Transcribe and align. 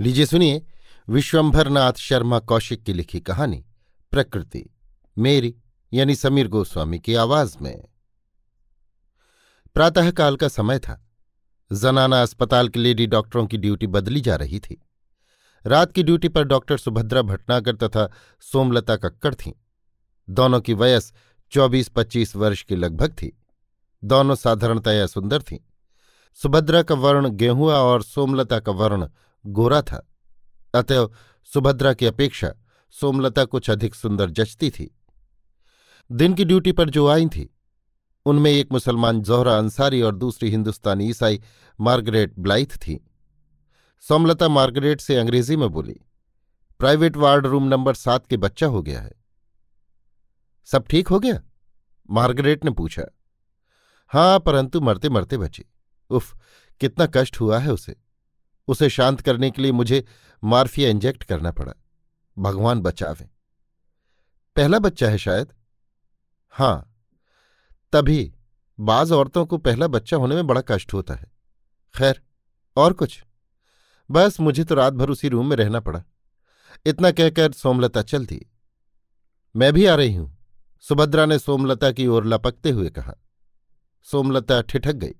लीजिए 0.00 0.26
सुनिए 0.26 0.66
विश्वंभरनाथ 1.08 1.92
शर्मा 1.92 2.38
कौशिक 2.38 2.82
की 2.82 2.92
लिखी 2.92 3.20
कहानी, 3.20 3.64
प्रकृति, 4.10 4.74
मेरी 5.18 5.56
यानी 5.92 6.14
समीर 6.14 6.48
गोस्वामी 6.48 6.98
की 6.98 7.14
आवाज़ 7.14 7.56
में। 7.62 7.84
प्रातःकाल 9.74 10.36
का 10.36 10.48
समय 10.48 10.78
था। 10.78 11.10
जनाना 11.72 12.22
अस्पताल 12.22 12.68
के 12.68 12.80
लेडी 12.80 13.06
डॉक्टरों 13.06 13.46
की 13.46 13.56
ड्यूटी 13.56 13.86
बदली 13.86 14.20
जा 14.20 14.36
रही 14.36 14.60
थी। 14.60 14.82
रात 15.66 15.92
की 15.92 16.02
ड्यूटी 16.02 16.28
पर 16.28 16.44
डॉक्टर 16.44 16.78
सुभद्रा 16.78 17.22
भटनागर 17.22 17.76
तथा 17.76 18.12
सोमलता 18.40 18.96
कक्कड़ 18.96 19.34
थीं। 19.34 19.52
दोनों 20.30 20.60
की 20.60 20.74
वयस 20.74 21.12
चौबीस 21.50 21.88
पच्चीस 21.88 22.36
वर्ष 22.36 22.62
की 22.62 22.76
लगभग 22.76 23.12
थी। 23.12 23.42
दोनों 24.04 24.34
साधारणतया 24.34 25.06
सुंदर 25.06 25.42
थीं। 25.42 25.58
सुभद्रा 26.34 26.82
का 26.82 26.94
वर्ण 26.94 27.28
गेहुआ 27.28 27.74
और 27.74 28.02
सोमलता 28.02 28.60
का 28.60 28.72
वर्ण 28.72 29.08
गोरा 29.46 29.82
था। 29.82 30.06
अतएव 30.74 31.12
सुभद्रा 31.50 31.92
की 31.94 32.06
अपेक्षा 32.06 32.52
सोमलता 32.94 33.44
कुछ 33.44 33.70
अधिक 33.70 33.94
सुंदर 33.94 34.30
जचती 34.30 34.70
थी। 34.70 34.90
दिन 36.10 36.34
की 36.34 36.44
ड्यूटी 36.44 36.72
पर 36.72 36.90
जो 36.90 37.06
आई 37.08 37.26
थी, 37.26 37.50
उनमें 38.26 38.50
एक 38.50 38.72
मुसलमान 38.72 39.20
जोहरा 39.22 39.56
अंसारी 39.58 40.02
और 40.02 40.14
दूसरी 40.14 40.50
हिंदुस्तानी 40.50 41.08
ईसाई 41.08 41.42
मार्गरेट 41.80 42.34
ब्लाइथ 42.38 42.76
थी। 42.76 42.98
सोमलता 44.00 44.48
मार्गरेट 44.48 45.00
से 45.00 45.16
अंग्रेज़ी 45.16 45.56
में 45.56 45.68
बोली, 45.68 46.00
प्राइवेट 46.80 47.16
वार्ड 47.16 47.46
रूम 47.46 47.64
नंबर 47.64 47.94
सात 47.94 48.26
के 48.26 48.36
बच्चा 48.36 48.66
हो 48.66 48.82
गया 48.82 49.00
है। 49.00 49.12
सब 50.64 50.86
ठीक 50.86 51.08
हो 51.08 51.20
गया? 51.20 51.40
मार्गरेट 52.10 52.64
ने 52.64 52.70
पूछा। 52.70 53.02
हाँ 54.12 54.38
परंतु 54.40 54.80
मरते 54.80 55.08
मरते 55.08 55.38
बची। 55.38 55.64
उफ, 56.10 56.36
कितना 56.80 57.06
कष्ट 57.14 57.40
हुआ 57.40 57.58
है 57.58 57.72
उसे। 57.72 57.96
उसे 58.68 58.88
शांत 58.90 59.20
करने 59.20 59.50
के 59.50 59.62
लिए 59.62 59.72
मुझे 59.72 60.04
मार्फिया 60.44 60.90
इंजेक्ट 60.90 61.24
करना 61.24 61.50
पड़ा। 61.50 61.72
भगवान 62.38 62.80
बचावे। 62.80 63.30
पहला 64.56 64.78
बच्चा 64.78 65.08
है 65.08 65.18
शायद? 65.18 65.52
हाँ। 66.50 66.92
तभी 67.92 68.34
बाज 68.80 69.12
औरतों 69.12 69.46
को 69.46 69.58
पहला 69.58 69.86
बच्चा 69.86 70.16
होने 70.16 70.34
में 70.34 70.46
बड़ा 70.46 70.62
कष्ट 70.68 70.94
होता 70.94 71.14
है। 71.14 71.32
खैर, 71.94 72.22
और 72.76 72.92
कुछ? 72.92 73.24
बस 74.10 74.40
मुझे 74.40 74.64
तो 74.64 74.74
रात 74.74 74.92
भर 74.92 75.10
उसी 75.10 75.28
रूम 75.28 75.46
में 75.46 75.56
रहना 75.56 75.80
पड़ा। 75.80 76.04
इतना 76.86 77.10
कहकर 77.10 77.52
सोमलता 77.52 78.02
चल 78.02 78.26
दी 78.26 78.46
मैं 79.56 79.72
भी 79.72 79.86
आ 79.86 79.94
रही 79.94 80.14
हूँ। 80.14 80.36
सुभद्रा 80.80 81.26
ने 81.26 81.38
सोमलता 81.38 81.90
की 81.92 82.06
ओर 82.06 82.26
लपकते 82.26 82.70
हुए 82.70 82.90
कहा। 82.90 83.14
सोमलता 84.02 84.60
ठिठक 84.62 84.92
गई। 84.92 85.14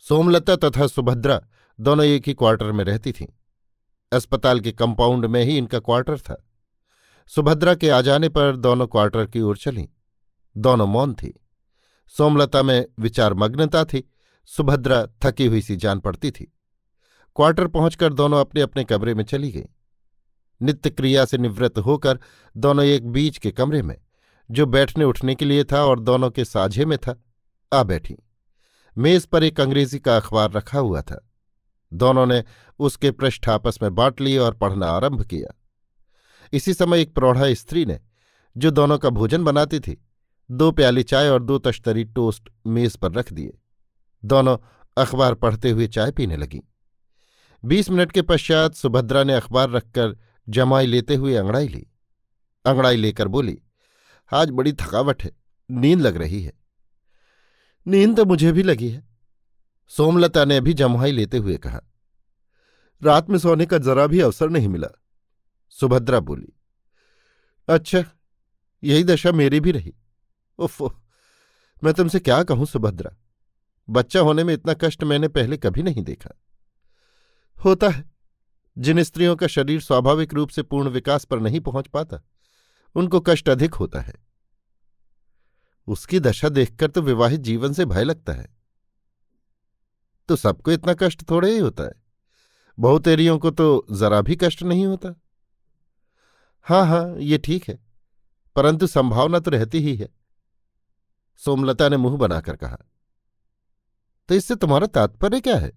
सोमलता 0.00 0.56
तथा 0.56 0.86
सुभद्रा 0.86 1.46
दोनों 1.80 2.06
एक 2.06 2.28
ही 2.28 2.34
क्वार्टर 2.34 2.72
में 2.72 2.84
रहती 2.84 3.12
थीं। 3.12 3.26
अस्पताल 4.12 4.60
के 4.60 4.72
कंपाउंड 4.72 5.26
में 5.26 5.44
ही 5.44 5.58
इनका 5.58 5.78
क्वार्टर 5.78 6.18
था। 6.18 6.44
सुभद्रा 7.28 7.74
के 7.74 7.90
आ 7.90 8.00
जाने 8.00 8.28
पर 8.28 8.56
दोनों 8.56 8.86
क्वार्टर 8.86 9.26
की 9.26 9.40
ओर 9.40 9.56
चलीं। 9.56 9.86
दोनों 10.56 10.86
मौन 10.86 11.14
थी। 11.14 11.40
सोमलता 12.08 12.62
में 12.62 12.86
विचार 12.98 13.34
मग्नता 13.34 13.84
थी। 13.84 14.10
सुभद्रा 14.44 15.06
थकी 15.06 15.46
हुई 15.46 15.60
सी 15.60 15.76
जान 15.76 15.98
पड़ती 15.98 16.30
थी। 16.30 16.52
क्वार्टर 17.36 17.66
पहुंचकर 17.66 18.12
दोनों 18.12 18.40
अपने 18.40 18.60
अपने 18.60 18.84
कमरे 18.84 19.14
में 19.14 19.24
चली 19.24 19.52
गई। 19.52 19.66
नित्य 20.62 20.90
क्रिया 20.90 21.24
से 21.24 21.38
निवृत्त 21.38 21.78
होकर 21.78 22.18
दोनों 22.56 22.84
एक 22.84 23.08
बीच 23.08 23.38
के 23.38 23.50
कमरे 23.50 23.82
में, 23.82 23.96
जो 24.50 24.66
बैठने 24.66 25.04
उठने 25.04 25.34
के 25.34 25.44
लिए 25.44 25.64
था 25.64 25.84
और 25.84 26.00
दोनों 26.00 26.30
के 26.30 26.44
साझे 26.44 26.84
में 26.84 26.98
था, 26.98 27.22
आ 27.72 27.82
बैठी। 27.82 28.16
मेज 28.98 29.26
पर 29.26 29.44
एक 29.44 29.60
अंग्रेज़ी 29.60 29.98
का 29.98 30.16
अखबार 30.16 30.52
रखा 30.52 30.78
हुआ 30.78 31.02
था। 31.02 31.30
दोनों 31.94 32.26
ने 32.26 32.44
उसके 32.78 33.10
पृष्ठ 33.10 33.48
आपस 33.48 33.78
में 33.82 33.94
बांट 33.94 34.20
लिए 34.20 34.38
और 34.38 34.54
पढ़ना 34.54 34.86
आरंभ 34.86 35.22
किया। 35.22 35.54
इसी 36.52 36.74
समय 36.74 37.00
एक 37.00 37.14
प्रौढ़ा 37.14 37.54
स्त्री 37.54 37.86
ने, 37.86 38.00
जो 38.56 38.70
दोनों 38.70 38.98
का 38.98 39.10
भोजन 39.10 39.44
बनाती 39.44 39.80
थी, 39.80 40.06
दो 40.50 40.72
प्याली 40.72 41.02
चाय 41.02 41.28
और 41.28 41.42
दो 41.42 41.58
तश्तरी 41.58 42.04
टोस्ट 42.04 42.48
मेज 42.66 42.96
पर 42.96 43.12
रख 43.12 43.32
दिए। 43.32 43.58
दोनों 44.24 44.56
अखबार 44.96 45.34
पढ़ते 45.34 45.70
हुए 45.70 45.86
चाय 45.86 46.10
पीने 46.10 46.36
लगी। 46.36 46.60
बीस 47.64 47.90
मिनट 47.90 48.12
के 48.12 48.22
पश्चात 48.22 48.74
सुभद्रा 48.74 49.24
ने 49.24 49.34
अखबार 49.34 49.70
रखकर 49.70 50.16
जमाई 50.48 50.86
लेते 50.86 51.14
हुए 51.14 51.34
अंगड़ाई 51.34 51.68
ली। 51.68 51.86
अंगड़ाई 52.64 52.96
लेकर 52.96 53.28
बोली, 53.28 53.58
आज 54.32 54.50
बड़ी 54.50 54.72
थकावट 54.72 55.22
है, 55.22 55.30
नींद 55.70 56.00
लग 56.00 56.16
रही 56.16 56.42
है। 56.42 56.52
नींद 57.86 58.16
तो 58.16 58.24
मुझे 58.24 58.52
भी 58.52 58.62
लगी 58.62 58.88
है। 58.88 59.08
सोमलता 59.88 60.44
ने 60.44 60.56
अभी 60.56 60.74
जमुहाई 60.74 61.12
लेते 61.12 61.36
हुए 61.36 61.56
कहा 61.56 61.80
रात 63.02 63.30
में 63.30 63.38
सोने 63.38 63.66
का 63.66 63.78
जरा 63.78 64.06
भी 64.06 64.20
अवसर 64.20 64.50
नहीं 64.50 64.68
मिला। 64.68 64.88
सुभद्रा 65.68 66.20
बोली 66.20 66.52
अच्छा 67.68 68.04
यही 68.84 69.04
दशा 69.04 69.32
मेरी 69.32 69.60
भी 69.60 69.72
रही। 69.72 69.94
उफ 70.58 70.82
मैं 71.84 71.94
तुमसे 71.94 72.20
क्या 72.20 72.42
कहूँ 72.42 72.66
सुभद्रा? 72.66 73.16
बच्चा 73.88 74.20
होने 74.20 74.44
में 74.44 74.54
इतना 74.54 74.74
कष्ट 74.74 75.04
मैंने 75.04 75.28
पहले 75.28 75.56
कभी 75.56 75.82
नहीं 75.82 76.02
देखा। 76.02 76.30
होता 77.64 77.88
है, 77.88 78.04
जिन 78.78 79.02
स्त्रियों 79.02 79.36
का 79.36 79.46
शरीर 79.46 79.80
स्वाभाविक 79.80 80.34
रूप 80.34 80.48
से 80.48 80.62
पूर्ण 80.62 80.88
विकास 80.88 81.24
पर 81.24 81.40
नहीं 81.40 81.60
पहुँच 81.60 81.86
पाता, 81.86 82.20
उनको 82.94 83.20
कष्ट 83.20 83.48
अधिक 83.48 83.74
होता 83.74 84.00
है। 84.00 84.14
उसकी 85.86 86.20
दशा 86.20 86.48
देखकर 86.48 86.90
तो 86.90 87.02
विवाहित 87.02 87.40
जीवन 87.40 87.72
से 87.72 87.84
भय 87.84 88.04
लगता 88.04 88.32
है। 88.32 88.56
तो 90.28 90.36
सबको 90.36 90.72
इतना 90.72 90.94
कष्ट 90.94 91.30
थोड़े 91.30 91.50
ही 91.50 91.58
होता 91.58 91.84
है। 91.84 92.03
बहुतेरियों 92.78 93.38
को 93.38 93.50
तो 93.50 93.86
जरा 93.92 94.20
भी 94.20 94.36
कष्ट 94.36 94.62
नहीं 94.62 94.86
होता। 94.86 95.14
हाँ 96.66 96.84
हाँ 96.86 97.16
ये 97.18 97.38
ठीक 97.38 97.68
है, 97.68 97.78
परंतु 98.56 98.86
संभावना 98.86 99.38
तो 99.38 99.50
रहती 99.50 99.78
ही 99.78 99.94
है। 99.96 100.08
सोमलता 101.40 101.88
ने 101.88 101.96
मुँह 101.96 102.16
बनाकर 102.18 102.56
कहा 102.56 102.78
तो 104.28 104.34
इससे 104.34 104.54
तुम्हारा 104.56 104.86
तात्पर्य 104.86 105.40
क्या 105.40 105.56
है? 105.56 105.72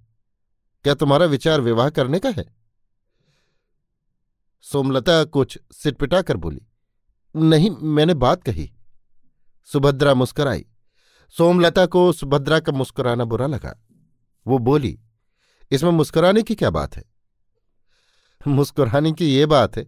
क्या 0.86 0.94
तुम्हारा 0.94 1.26
विचार 1.26 1.62
विवाह 1.62 1.90
करने 1.90 2.20
का 2.20 2.30
है? 2.30 2.46
सोमलता 4.66 5.24
कुछ 5.26 5.58
सिटपिटाकर 5.74 6.38
बोली, 6.38 6.62
नहीं, 7.36 7.70
मैंने 7.72 8.14
बात 8.16 8.44
कही। 8.44 8.72
सुभद्रा 9.70 10.14
मुस्कराई। 10.14 10.66
सोमलता 11.36 11.86
को 11.86 12.12
सुभद्रा 12.14 12.60
का 12.60 12.72
मुस्कुराना 12.72 13.26
बुरा 13.26 13.48
लगा। 13.48 13.76
वो 14.46 14.58
बोली 14.60 14.98
इसमें 15.72 15.92
मुस्कुराने 15.92 16.44
की 16.44 16.56
क्या 16.56 16.70
बात 16.70 16.96
है? 16.96 17.04
मुस्कुराने 18.42 19.12
की 19.12 19.26
ये 19.28 19.46
बात 19.46 19.78
है 19.78 19.84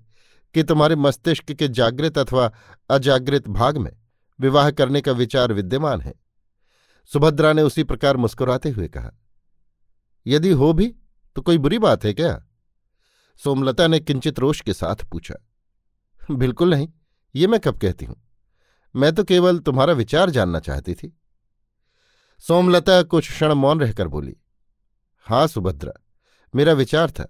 कि 0.55 0.63
तुम्हारे 0.63 0.95
मस्तिष्क 0.95 1.51
के 1.51 1.67
जागृत 1.69 2.17
अथवा 2.17 2.51
अजागृत 2.89 3.47
भाग 3.49 3.77
में 3.77 3.91
विवाह 4.39 4.69
करने 4.71 5.01
का 5.01 5.11
विचार 5.11 5.53
विद्यमान 5.53 6.01
है। 6.01 6.13
सुभद्रा 7.11 7.53
ने 7.53 7.61
उसी 7.61 7.83
प्रकार 7.83 8.17
मुस्कुराते 8.17 8.69
हुए 8.69 8.87
कहा, 8.87 9.11
यदि 10.25 10.51
हो 10.51 10.71
भी 10.73 10.87
तो 11.35 11.41
कोई 11.41 11.57
बुरी 11.57 11.79
बात 11.79 12.05
है 12.05 12.13
क्या? 12.13 12.39
सोमलता 13.39 13.87
ने 13.87 13.99
किंचित 13.99 14.39
रोष 14.39 14.61
के 14.61 14.73
साथ 14.73 15.03
पूछा, 15.03 15.35
बिल्कुल 16.31 16.69
नहीं, 16.69 16.87
ये 17.35 17.47
मैं 17.47 17.59
कब 17.59 17.77
कहती 17.77 18.05
हूँ? 18.05 18.15
मैं 18.95 19.13
तो 19.15 19.23
केवल 19.23 19.59
तुम्हारा 19.59 19.93
विचार 19.93 20.29
जानना 20.29 20.59
चाहती 20.59 20.93
थी। 20.93 21.15
सोमलता 22.43 23.01
कुछ 23.03 23.29
क्षण 23.29 23.53
मौन 23.53 23.79
रहकर 23.79 24.07
बोली 24.07 24.35
हाँ 25.27 25.45
सुभद्रा, 25.47 25.93
मेरा 26.53 26.73
विचार 26.73 27.11
था, 27.11 27.25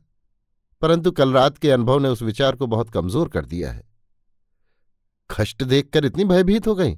परंतु 0.81 1.11
कल 1.11 1.33
रात 1.33 1.57
के 1.57 1.71
अनुभव 1.71 1.99
ने 1.99 2.09
उस 2.09 2.21
विचार 2.21 2.55
को 2.55 2.67
बहुत 2.67 2.89
कमज़ोर 2.89 3.29
कर 3.29 3.45
दिया 3.45 3.71
है। 3.71 3.83
कष्ट 5.29 5.63
देखकर 5.63 6.05
इतनी 6.05 6.25
भयभीत 6.25 6.67
हो 6.67 6.75
गई 6.75 6.95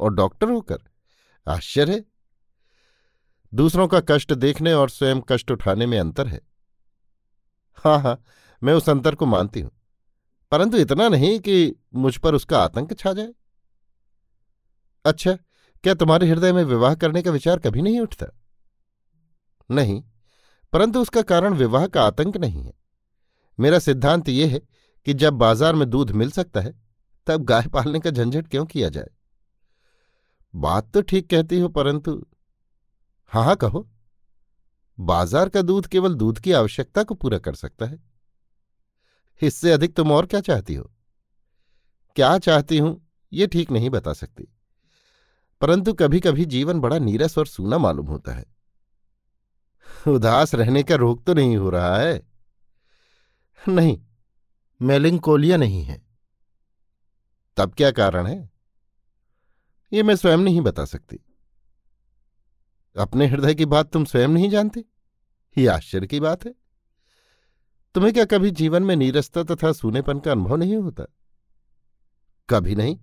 और 0.00 0.14
डॉक्टर 0.14 0.50
होकर? 0.50 0.78
आश्चर्य! 1.46 2.04
दूसरों 3.52 3.86
का 3.88 4.00
कष्ट 4.08 4.32
देखने 4.34 4.72
और 4.72 4.90
स्वयं 4.90 5.20
कष्ट 5.28 5.50
उठाने 5.50 5.86
में 5.86 5.98
अंतर 5.98 6.26
है। 6.26 6.40
हाँ 7.78 7.98
हाँ 8.00 8.16
मैं 8.62 8.72
उस 8.74 8.88
अंतर 8.88 9.14
को 9.14 9.26
मानती 9.26 9.60
हूँ, 9.60 9.70
परंतु 10.52 10.76
इतना 10.78 11.08
नहीं 11.08 11.38
कि 11.40 11.74
मुझ 11.96 12.16
पर 12.16 12.34
उसका 12.34 12.58
आतंक 12.58 12.98
छा 12.98 13.12
जाए। 13.12 13.32
अच्छा 15.04 15.36
क्या 15.84 15.94
तुम्हारे 15.94 16.28
हृदय 16.28 16.52
में 16.52 16.62
विवाह 16.64 16.94
करने 16.94 17.22
का 17.22 17.30
विचार 17.30 17.58
कभी 17.58 17.82
नहीं 17.82 18.00
उठता? 18.00 18.26
नहीं। 19.70 20.02
परंतु 20.72 21.00
उसका 21.00 21.22
कारण 21.22 21.54
विवाह 21.54 21.86
का 21.86 22.02
आतंक 22.02 22.36
नहीं 22.36 22.62
है। 22.62 22.72
मेरा 23.58 23.78
सिद्धांत 23.78 24.28
यह 24.28 24.52
है 24.52 24.60
कि 25.06 25.14
जब 25.14 25.34
बाज़ार 25.34 25.74
में 25.74 25.88
दूध 25.90 26.10
मिल 26.10 26.30
सकता 26.30 26.60
है, 26.60 26.74
तब 27.26 27.44
गाय 27.44 27.66
पालने 27.66 28.00
का 28.00 28.10
झंझट 28.10 28.48
क्यों 28.48 28.64
किया 28.66 28.88
जाए? 28.88 29.10
बात 30.54 30.90
तो 30.92 31.02
ठीक 31.02 31.28
कहती 31.30 31.58
हो, 31.60 31.68
परंतु 31.68 32.26
हाँ 33.32 33.44
हाँ 33.44 33.56
कहो। 33.56 33.88
बाज़ार 34.98 35.48
का 35.48 35.62
दूध 35.62 35.86
केवल 35.86 36.14
दूध 36.14 36.38
की 36.38 36.52
आवश्यकता 36.52 37.02
को 37.02 37.14
पूरा 37.14 37.38
कर 37.38 37.54
सकता 37.54 37.86
है। 37.86 37.98
इससे 39.42 39.72
अधिक 39.72 39.94
तुम 39.94 40.12
और 40.12 40.26
क्या 40.26 40.40
चाहती 40.40 40.74
हो? 40.74 40.90
क्या 42.16 42.36
चाहती 42.38 42.78
हूँ, 42.78 43.00
ये 43.32 43.46
ठीक 43.46 43.70
नहीं 43.70 43.90
बता 43.90 44.12
सकती। 44.12 44.48
परंतु 45.60 45.92
कभी 45.92 46.20
कभी 46.20 46.44
जीवन 46.44 46.80
बड़ा 46.80 46.98
नीरस 46.98 47.38
और 47.38 47.46
सूना 47.46 47.78
मालूम 47.78 48.06
होता 48.06 48.32
है। 48.32 48.44
उदास 50.08 50.54
रहने 50.54 50.82
का 50.82 50.94
रोग 50.94 51.24
तो 51.24 51.34
नहीं 51.34 51.56
हो 51.56 51.70
रहा 51.70 51.96
है। 51.96 52.22
नहीं, 53.68 54.02
मेलिंकोलिया 54.82 55.56
नहीं 55.56 55.82
है। 55.82 56.02
तब 57.56 57.74
क्या 57.74 57.90
कारण 57.90 58.26
है? 58.26 58.50
ये 59.92 60.02
मैं 60.02 60.16
स्वयं 60.16 60.38
नहीं 60.38 60.60
बता 60.60 60.84
सकती। 60.84 61.18
अपने 62.98 63.26
हृदय 63.26 63.54
की 63.54 63.64
बात 63.64 63.92
तुम 63.92 64.04
स्वयं 64.04 64.28
नहीं 64.28 64.50
जानती? 64.50 64.84
ये 65.58 65.66
आश्चर्य 65.66 66.06
की 66.06 66.20
बात 66.20 66.44
है। 66.44 66.54
तुम्हें 67.94 68.12
क्या 68.12 68.24
कभी 68.24 68.50
जीवन 68.50 68.82
में 68.82 68.96
नीरसता 68.96 69.42
तथा 69.42 69.72
सूनेपन 69.72 70.18
का 70.18 70.30
अनुभव 70.30 70.56
नहीं 70.56 70.76
होता? 70.76 71.04
कभी 72.50 72.74
नहीं। 72.74 72.98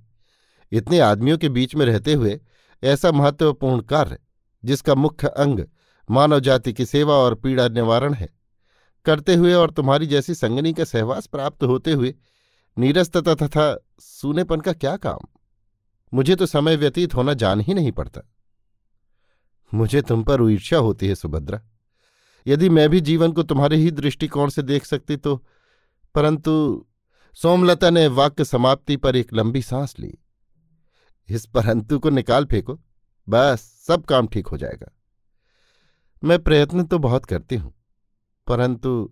इतने 0.71 0.99
आदमियों 0.99 1.37
के 1.37 1.49
बीच 1.49 1.75
में 1.75 1.85
रहते 1.85 2.13
हुए 2.13 2.41
ऐसा 2.83 3.11
महत्वपूर्ण 3.11 3.81
कार्य, 3.81 4.17
जिसका 4.65 4.95
मुख्य 4.95 5.27
अंग 5.27 5.67
मानव 6.11 6.39
जाति 6.39 6.73
की 6.73 6.85
सेवा 6.85 7.13
और 7.13 7.35
पीड़ा 7.35 7.67
निवारण 7.67 8.13
है। 8.13 8.29
करते 9.05 9.35
हुए 9.35 9.53
और 9.53 9.71
तुम्हारी 9.71 10.07
जैसी 10.07 10.35
संगनी 10.35 10.73
का 10.73 10.83
सहवास 10.83 11.27
प्राप्त 11.27 11.63
होते 11.63 11.91
हुए 11.91 12.15
नीरसता 12.77 13.21
तथा 13.21 13.85
सूनेपन 13.99 14.59
का 14.59 14.73
क्या 14.73 14.97
काम? 14.97 15.19
मुझे 16.13 16.35
तो 16.35 16.45
समय 16.45 16.75
व्यतीत 16.75 17.15
होना 17.15 17.33
जान 17.33 17.61
ही 17.61 17.73
नहीं 17.73 17.91
पड़ता। 17.91 18.21
मुझे 19.73 20.01
तुम 20.01 20.23
पर 20.23 20.49
ईर्ष्या 20.49 20.79
होती 20.79 21.07
है, 21.07 21.15
सुभद्रा। 21.15 21.61
यदि 22.47 22.69
मैं 22.69 22.89
भी 22.89 23.01
जीवन 23.01 23.31
को 23.31 23.43
तुम्हारे 23.43 23.75
ही 23.75 23.91
दृष्टिकोण 23.91 24.49
से 24.49 24.61
देख 24.61 24.85
सकती 24.85 25.17
तो 25.17 25.45
परंतु 26.15 26.85
सोमलता 27.33 27.89
ने 27.89 28.07
वाक्य 28.07 28.45
समाप्ति 28.45 28.97
पर 28.97 29.15
एक 29.15 29.33
लंबी 29.33 29.61
सांस 29.61 29.95
ली। 29.99 30.17
इस 31.29 31.45
परंतु 31.45 31.99
को 31.99 32.09
निकाल 32.09 32.45
फेंको। 32.45 32.79
बस, 33.29 33.83
सब 33.87 34.05
काम 34.05 34.27
ठीक 34.27 34.47
हो 34.47 34.57
जाएगा। 34.57 34.96
मैं 36.23 36.39
प्रयत्न 36.39 36.83
तो 36.83 36.99
बहुत 36.99 37.25
करती 37.25 37.55
हूँ। 37.55 37.73
परंतु 38.47 39.11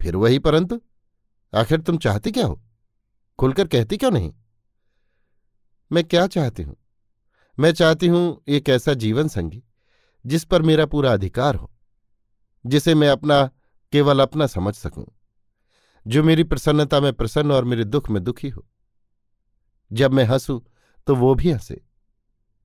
फिर 0.00 0.16
वही 0.16 0.38
परंतु? 0.38 0.80
आखिर 1.54 1.80
तुम 1.80 1.98
चाहती 1.98 2.30
क्या 2.30 2.46
हो? 2.46 2.62
खुलकर 3.38 3.68
कहती 3.68 3.96
क्यों 3.96 4.10
नहीं? 4.10 4.34
मैं 5.92 6.04
क्या 6.04 6.26
चाहती 6.26 6.62
हूँ? 6.62 6.76
मैं 7.58 7.72
चाहती 7.72 8.06
हूँ 8.06 8.42
एक 8.48 8.68
ऐसा 8.68 8.94
जीवन 8.94 9.28
संगी, 9.28 9.62
जिस 10.26 10.44
पर 10.44 10.62
मेरा 10.62 10.86
पूरा 10.86 11.12
अधिकार 11.12 11.54
हो, 11.54 11.70
जिसे 12.66 12.94
मैं 12.94 13.08
अपना, 13.08 13.50
केवल 13.92 14.20
अपना 14.20 14.46
समझ 14.46 14.74
सकूँ, 14.74 15.06
जो 16.06 16.22
मेरी 16.22 16.44
प्रसन्नता 16.44 17.00
में 17.00 17.12
प्रसन्न 17.12 17.52
और 17.52 17.64
मेरे 17.64 17.84
दुख 17.84 18.10
में 18.10 18.24
दुखी 18.24 18.48
हो। 18.48 18.66
जब 19.92 20.12
मैं 20.12 20.24
हंसूं 20.24 20.60
तो 21.06 21.14
वो 21.16 21.34
भी 21.34 21.50
हंसे। 21.50 21.84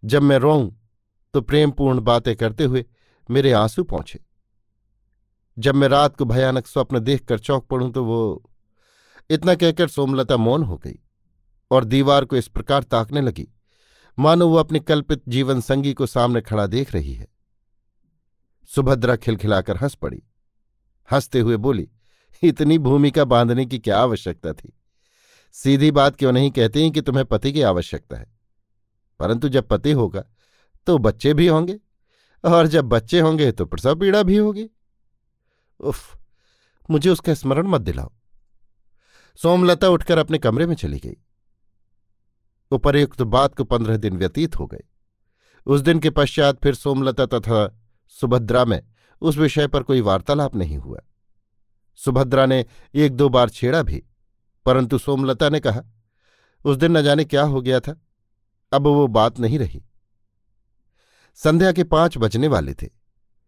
जब 0.05 0.21
मैं 0.21 0.37
रोऊं 0.37 0.71
तो 1.33 1.41
प्रेमपूर्ण 1.41 1.99
बातें 1.99 2.35
करते 2.35 2.63
हुए 2.63 2.85
मेरे 3.31 3.51
आँसू 3.51 3.83
पहुँचे। 3.83 4.19
जब 5.59 5.75
मैं 5.75 5.87
रात 5.87 6.17
को 6.17 6.25
भयानक 6.25 6.67
स्वप्न 6.67 6.99
देखकर 6.99 7.39
चौंक 7.39 7.63
पड़ूं 7.63 7.91
तो 7.91 8.05
वो 8.05 8.49
इतना 9.29 9.55
कहकर 9.55 9.87
सोमलता 9.87 10.37
मौन 10.37 10.63
हो 10.63 10.77
गई 10.77 10.99
और 11.71 11.83
दीवार 11.85 12.25
को 12.25 12.35
इस 12.35 12.47
प्रकार 12.47 12.83
ताकने 12.83 13.21
लगी। 13.21 13.47
मानो 14.19 14.47
वो 14.47 14.55
अपने 14.55 14.79
कल्पित 14.79 15.21
जीवन 15.27 15.61
संगी 15.61 15.93
को 15.93 16.05
सामने 16.05 16.41
खड़ा 16.41 16.67
देख 16.67 16.93
रही 16.93 17.13
है। 17.13 17.27
सुभद्रा 18.67 19.15
खिलखिलाकर 19.15 19.77
हंस 19.77 19.95
पड़ी। 19.95 20.23
हँसते 21.11 21.39
हुए 21.39 21.57
बोली, 21.57 21.89
इतनी 22.43 22.77
भूमिका 22.77 23.25
बांधने 23.25 23.65
की 23.65 23.79
क्या 23.79 23.99
आवश्यकता 23.99 24.53
थी? 24.53 24.79
सीधी 25.51 25.91
बात 25.91 26.15
क्यों 26.15 26.31
नहीं 26.31 26.51
कहते 26.51 26.81
हैं 26.81 26.91
कि 26.91 27.01
तुम्हें 27.01 27.25
पति 27.25 27.53
की 27.53 27.61
आवश्यकता 27.61 28.17
है? 28.17 28.33
परंतु 29.19 29.49
जब 29.49 29.67
पति 29.67 29.91
होगा 29.91 30.23
तो 30.85 30.97
बच्चे 30.97 31.33
भी 31.33 31.47
होंगे। 31.47 31.79
और 32.45 32.67
जब 32.67 32.85
बच्चे 32.85 33.19
होंगे 33.19 33.51
तो 33.51 33.65
प्रसव 33.65 33.95
पीड़ा 33.95 34.23
भी 34.23 34.37
होगी। 34.37 34.69
उफ, 35.79 36.17
मुझे 36.89 37.09
उसका 37.09 37.33
स्मरण 37.33 37.67
मत 37.67 37.81
दिलाओ। 37.81 38.11
सोमलता 39.35 39.89
उठकर 39.89 40.17
अपने 40.17 40.37
कमरे 40.37 40.65
में 40.65 40.75
चली 40.75 40.99
गई। 40.99 41.17
उपर्युक्त 42.71 43.21
बात 43.21 43.55
को 43.55 43.63
पंद्रह 43.63 43.97
दिन 43.97 44.17
व्यतीत 44.17 44.55
हो 44.55 44.65
गए। 44.67 44.83
उस 45.65 45.81
दिन 45.81 45.99
के 45.99 46.09
पश्चात 46.09 46.61
फिर 46.63 46.75
सोमलता 46.75 47.25
तथा 47.25 47.81
सुभद्रा 48.07 48.65
में 48.65 48.81
उस 49.21 49.37
विषय 49.37 49.67
पर 49.67 49.83
कोई 49.83 50.01
वार्तालाप 50.01 50.55
नहीं 50.55 50.77
हुआ। 50.77 50.99
सुभद्रा 51.95 52.45
ने 52.45 52.65
एक 52.95 53.15
दो 53.15 53.29
बार 53.29 53.49
छेड़ा 53.49 53.81
भी, 53.83 54.03
परंतु 54.65 54.97
सोमलता 54.97 55.49
ने 55.49 55.59
कहा, 55.59 55.81
उस 56.65 56.77
दिन 56.77 56.97
न 56.97 57.01
जाने 57.01 57.25
क्या 57.25 57.43
हो 57.43 57.61
गया 57.61 57.79
था। 57.79 58.01
अब 58.71 58.87
वो 58.87 59.07
बात 59.07 59.39
नहीं 59.39 59.59
रही। 59.59 59.83
संध्या 61.37 61.71
के 61.71 61.83
पाँच 61.83 62.17
बजने 62.17 62.47
वाले 62.47 62.73
थे। 62.73 62.87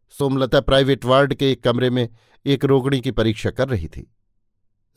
सोमलता 0.10 0.60
प्राइवेट 0.62 1.06
वार्ड 1.06 1.34
के 1.34 1.52
एक 1.52 1.64
कमरे 1.64 1.90
में 1.90 2.10
एक 2.46 2.66
रोगणी 2.66 3.02
की 3.02 3.12
परीक्षा 3.12 3.50
कर 3.50 3.68
रही 3.70 3.88
थी। 3.88 4.12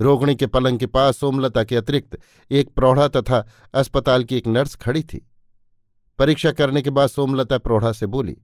रोगणी 0.00 0.34
के 0.34 0.46
पलंग 0.46 0.78
के 0.78 0.86
पास 0.86 1.16
सोमलता 1.16 1.64
के 1.64 1.76
अतिरिक्त 1.76 2.18
एक 2.50 2.68
प्रौढ़ा 2.68 3.08
तथा 3.08 3.46
अस्पताल 3.74 4.24
की 4.24 4.36
एक 4.36 4.46
नर्स 4.46 4.74
खड़ी 4.74 5.02
थी। 5.02 5.26
परीक्षा 6.18 6.52
करने 6.52 6.82
के 6.82 6.90
बाद 6.90 7.08
सोमलता 7.08 7.58
प्रौढ़ा 7.58 7.92
से 7.92 8.06
बोली, 8.06 8.36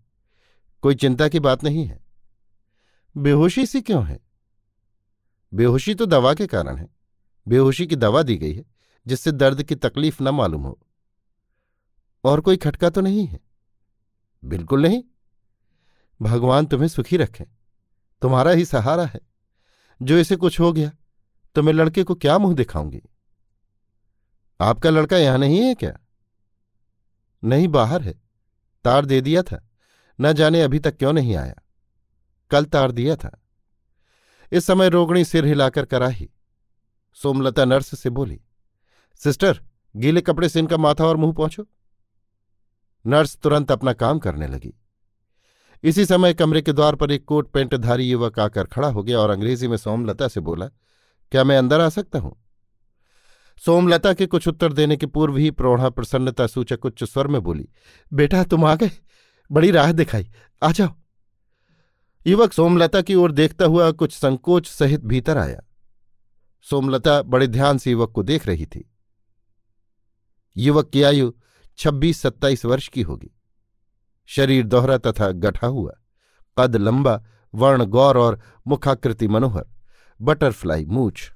कोई 0.82 0.94
चिंता 0.94 1.28
की 1.28 1.40
बात 1.40 1.64
नहीं 1.64 1.84
है। 1.84 2.04
बेहोशी 3.16 3.66
सी 3.66 3.80
क्यों 3.80 4.04
है? 4.06 4.20
बेहोशी 5.54 5.94
तो 5.94 6.06
दवा 6.06 6.34
के 6.34 6.46
कारण 6.46 6.76
है। 6.76 6.88
बेहोशी 7.48 7.86
की 7.86 7.96
दवा 7.96 8.22
दी 8.22 8.36
गई 8.36 8.54
है, 8.54 8.64
जिससे 9.06 9.32
दर्द 9.32 9.62
की 9.62 9.74
तकलीफ़ 9.74 10.22
न 10.22 10.28
मालूम 10.28 10.62
हो। 10.62 10.78
और 12.24 12.40
कोई 12.40 12.56
खटका 12.56 12.90
तो 12.90 13.00
नहीं 13.00 13.26
है? 13.26 13.40
बिल्कुल 14.46 14.82
नहीं। 14.82 15.02
भगवान 16.22 16.66
तुम्हें 16.66 16.88
सुखी 16.88 17.16
रखे। 17.16 17.46
तुम्हारा 18.22 18.50
ही 18.50 18.64
सहारा 18.64 19.04
है। 19.04 19.20
जो 20.02 20.18
इसे 20.18 20.36
कुछ 20.36 20.60
हो 20.60 20.72
गया 20.72 20.92
तो 21.54 21.62
मैं 21.62 21.72
लड़के 21.72 22.02
को 22.02 22.14
क्या 22.14 22.38
मुँह 22.38 22.54
दिखाऊँगी? 22.54 23.02
आपका 24.60 24.90
लड़का 24.90 25.16
यहाँ 25.16 25.38
नहीं 25.38 25.58
है 25.58 25.74
क्या? 25.74 25.98
नहीं, 27.44 27.68
बाहर 27.68 28.02
है। 28.02 28.14
तार 28.84 29.04
दे 29.04 29.20
दिया 29.20 29.42
था। 29.42 29.68
न 30.20 30.32
जाने 30.32 30.62
अभी 30.62 30.78
तक 30.78 30.96
क्यों 30.96 31.12
नहीं 31.12 31.36
आया। 31.36 31.54
कल 32.50 32.64
तार 32.64 32.92
दिया 32.92 33.16
था। 33.16 33.42
इस 34.52 34.66
समय 34.66 34.88
रोगणी 34.88 35.24
सिर 35.24 35.44
हिलाकर 35.44 35.84
कराही। 35.84 36.30
सोमलता 37.14 37.64
नर्स 37.64 38.00
से 38.00 38.10
बोली, 38.10 38.40
सिस्टर, 39.14 39.62
गीले 39.96 40.20
कपड़े 40.20 40.48
से 40.48 40.58
इनका 40.60 40.76
माथा 40.76 41.06
और 41.06 41.16
मुँह 41.16 41.32
पहुंचो 41.32 41.66
नर्स 43.06 43.36
तुरंत 43.36 43.72
अपना 43.72 43.92
काम 43.92 44.18
करने 44.18 44.46
लगी। 44.46 44.72
इसी 45.84 46.04
समय 46.06 46.34
कमरे 46.34 46.62
के 46.62 46.72
द्वार 46.72 46.94
पर 46.94 47.10
एक 47.10 47.24
कोट 47.24 47.50
पेंटधारी 47.50 48.10
युवक 48.10 48.38
आकर 48.38 48.64
खड़ा 48.64 48.88
हो 48.88 49.02
गया 49.02 49.18
और 49.18 49.30
अंग्रेज़ी 49.30 49.68
में 49.68 49.76
सोमलता 49.76 50.28
से 50.28 50.40
बोला, 50.40 50.66
क्या 51.32 51.44
मैं 51.44 51.58
अंदर 51.58 51.80
आ 51.80 51.88
सकता 51.88 52.18
हूँ? 52.18 52.36
सोमलता 53.64 54.12
के 54.12 54.26
कुछ 54.26 54.48
उत्तर 54.48 54.72
देने 54.72 54.96
के 54.96 55.06
पूर्व 55.06 55.36
ही 55.36 55.50
प्रौढ़ा 55.50 55.88
प्रसन्नता 55.90 56.46
सूचक 56.46 56.84
उच्च 56.84 57.04
स्वर 57.04 57.26
में 57.26 57.40
बोली, 57.42 57.68
बेटा, 58.12 58.42
तुम 58.44 58.64
आ 58.64 58.74
गए। 58.74 58.90
बड़ी 59.50 59.70
राह 59.70 59.92
दिखाई। 59.92 60.30
आ 60.62 60.72
जाओ. 60.72 60.88
युवक 62.26 62.52
सोमलता 62.52 63.00
की 63.00 63.14
ओर 63.14 63.32
देखता 63.32 63.64
हुआ 63.64 63.90
कुछ 63.90 64.12
संकोच 64.12 64.66
सहित 64.66 65.04
भीतर 65.04 65.38
आया। 65.38 65.60
सोमलता 66.66 67.22
बड़े 67.22 67.46
ध्यान 67.46 67.78
से 67.78 67.90
युवक 67.90 68.12
को 68.12 68.22
देख 68.22 68.46
रही 68.46 68.66
थी। 68.66 68.90
युवक 70.56 70.90
की 70.90 71.02
आयु 71.02 71.32
छब्बीस 71.78 72.20
सत्ताईस 72.20 72.64
वर्ष 72.64 72.88
की 72.88 73.02
होगी। 73.02 73.30
शरीर 74.28 74.66
दोहरा 74.66 74.98
तथा 74.98 75.30
गठा 75.30 75.66
हुआ, 75.66 75.92
कद 76.56 76.76
लंबा, 76.76 77.22
वर्ण 77.54 77.84
गौर 77.84 78.18
और 78.18 78.40
मुखाकृति 78.66 79.28
मनोहर, 79.28 79.64
बटरफ्लाई 80.20 80.84
मूछ। 80.84 81.30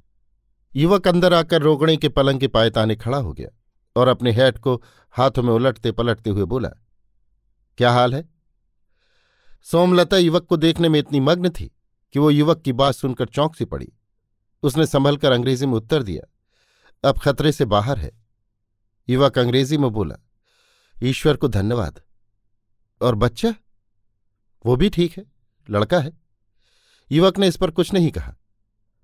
युवक 0.74 1.08
अंदर 1.08 1.34
आकर 1.34 1.62
रोगणे 1.62 1.96
के 1.96 2.08
पलंग 2.08 2.40
के 2.40 2.48
पायताने 2.48 2.96
खड़ा 2.96 3.18
हो 3.18 3.32
गया 3.32 3.48
और 3.96 4.08
अपने 4.08 4.32
हैट 4.32 4.58
को 4.58 4.82
हाथों 5.14 5.42
में 5.42 5.52
उलटते 5.52 5.92
पलटते 5.92 6.30
हुए 6.30 6.44
बोला, 6.44 6.68
क्या 7.78 7.90
हाल 7.92 8.14
है? 8.14 8.28
सोमलता 9.62 10.16
युवक 10.16 10.44
को 10.44 10.56
देखने 10.56 10.88
में 10.88 10.98
इतनी 10.98 11.20
मग्न 11.20 11.50
थी 11.50 11.70
कि 12.14 12.18
वो 12.18 12.30
युवक 12.30 12.60
की 12.62 12.72
बात 12.72 12.94
सुनकर 12.94 13.26
चौंक 13.26 13.56
सी 13.56 13.64
पड़ी। 13.64 13.92
उसने 14.62 14.86
संभलकर 14.86 15.32
अंग्रेज़ी 15.32 15.66
में 15.66 15.74
उत्तर 15.74 16.02
दिया, 16.02 16.22
अब 17.04 17.18
खतरे 17.18 17.52
से 17.52 17.64
बाहर 17.64 17.98
है। 17.98 18.10
युवक 19.08 19.38
अंग्रेज़ी 19.38 19.78
में 19.78 19.90
बोला 19.90 20.16
ईश्वर 21.00 21.36
को 21.36 21.48
धन्यवाद। 21.48 22.00
और 23.00 23.14
बच्चा? 23.14 23.54
वो 24.64 24.76
भी 24.76 24.88
ठीक 24.90 25.16
है, 25.18 25.24
लड़का 25.68 26.00
है। 26.00 26.12
युवक 27.10 27.38
ने 27.38 27.48
इस 27.48 27.56
पर 27.56 27.70
कुछ 27.70 27.92
नहीं 27.94 28.10
कहा, 28.10 28.34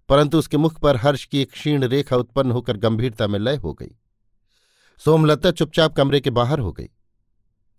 परंतु 0.08 0.38
उसके 0.38 0.56
मुख 0.56 0.78
पर 0.80 0.96
हर्ष 0.96 1.24
की 1.24 1.40
एक 1.42 1.52
क्षीण 1.52 1.84
रेखा 1.84 2.16
उत्पन्न 2.16 2.50
होकर 2.50 2.76
गंभीरता 2.76 3.26
में 3.26 3.38
लय 3.38 3.56
हो 3.56 3.72
गई। 3.74 3.94
सोमलता 5.00 5.50
चुपचाप 5.50 5.94
कमरे 5.94 6.20
के 6.20 6.30
बाहर 6.30 6.58
हो 6.58 6.72
गई। 6.72 6.88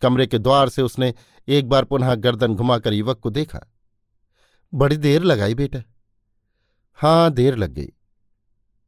कमरे 0.02 0.28
के 0.28 0.38
द्वार 0.38 0.70
से 0.70 0.82
उसने 0.82 1.14
एक 1.48 1.70
बार 1.70 1.86
पुनः 1.86 2.14
गर्दन 2.16 2.56
घुमाकर 2.56 2.94
युवक 2.94 3.20
को 3.20 3.30
देखा। 3.30 3.60
बड़ी 4.74 4.98
देर 4.98 5.24
लगाई 5.24 5.54
बेटा। 5.56 5.80
हाँ 7.00 7.32
देर 7.32 7.56
लग 7.56 7.72
गई। 7.72 7.92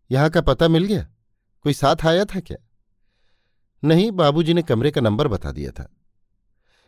यहाँ 0.09 0.29
का 0.29 0.41
पता 0.41 0.67
मिल 0.67 0.83
गया? 0.83 1.03
कोई 1.65 1.73
साथ 1.73 2.05
आया 2.05 2.25
था 2.25 2.39
क्या? 2.39 2.57
नहीं, 3.83 4.11
बाबूजी 4.11 4.53
ने 4.53 4.61
कमरे 4.61 4.91
का 4.91 5.01
नंबर 5.01 5.27
बता 5.27 5.51
दिया 5.51 5.71
था। 5.71 5.89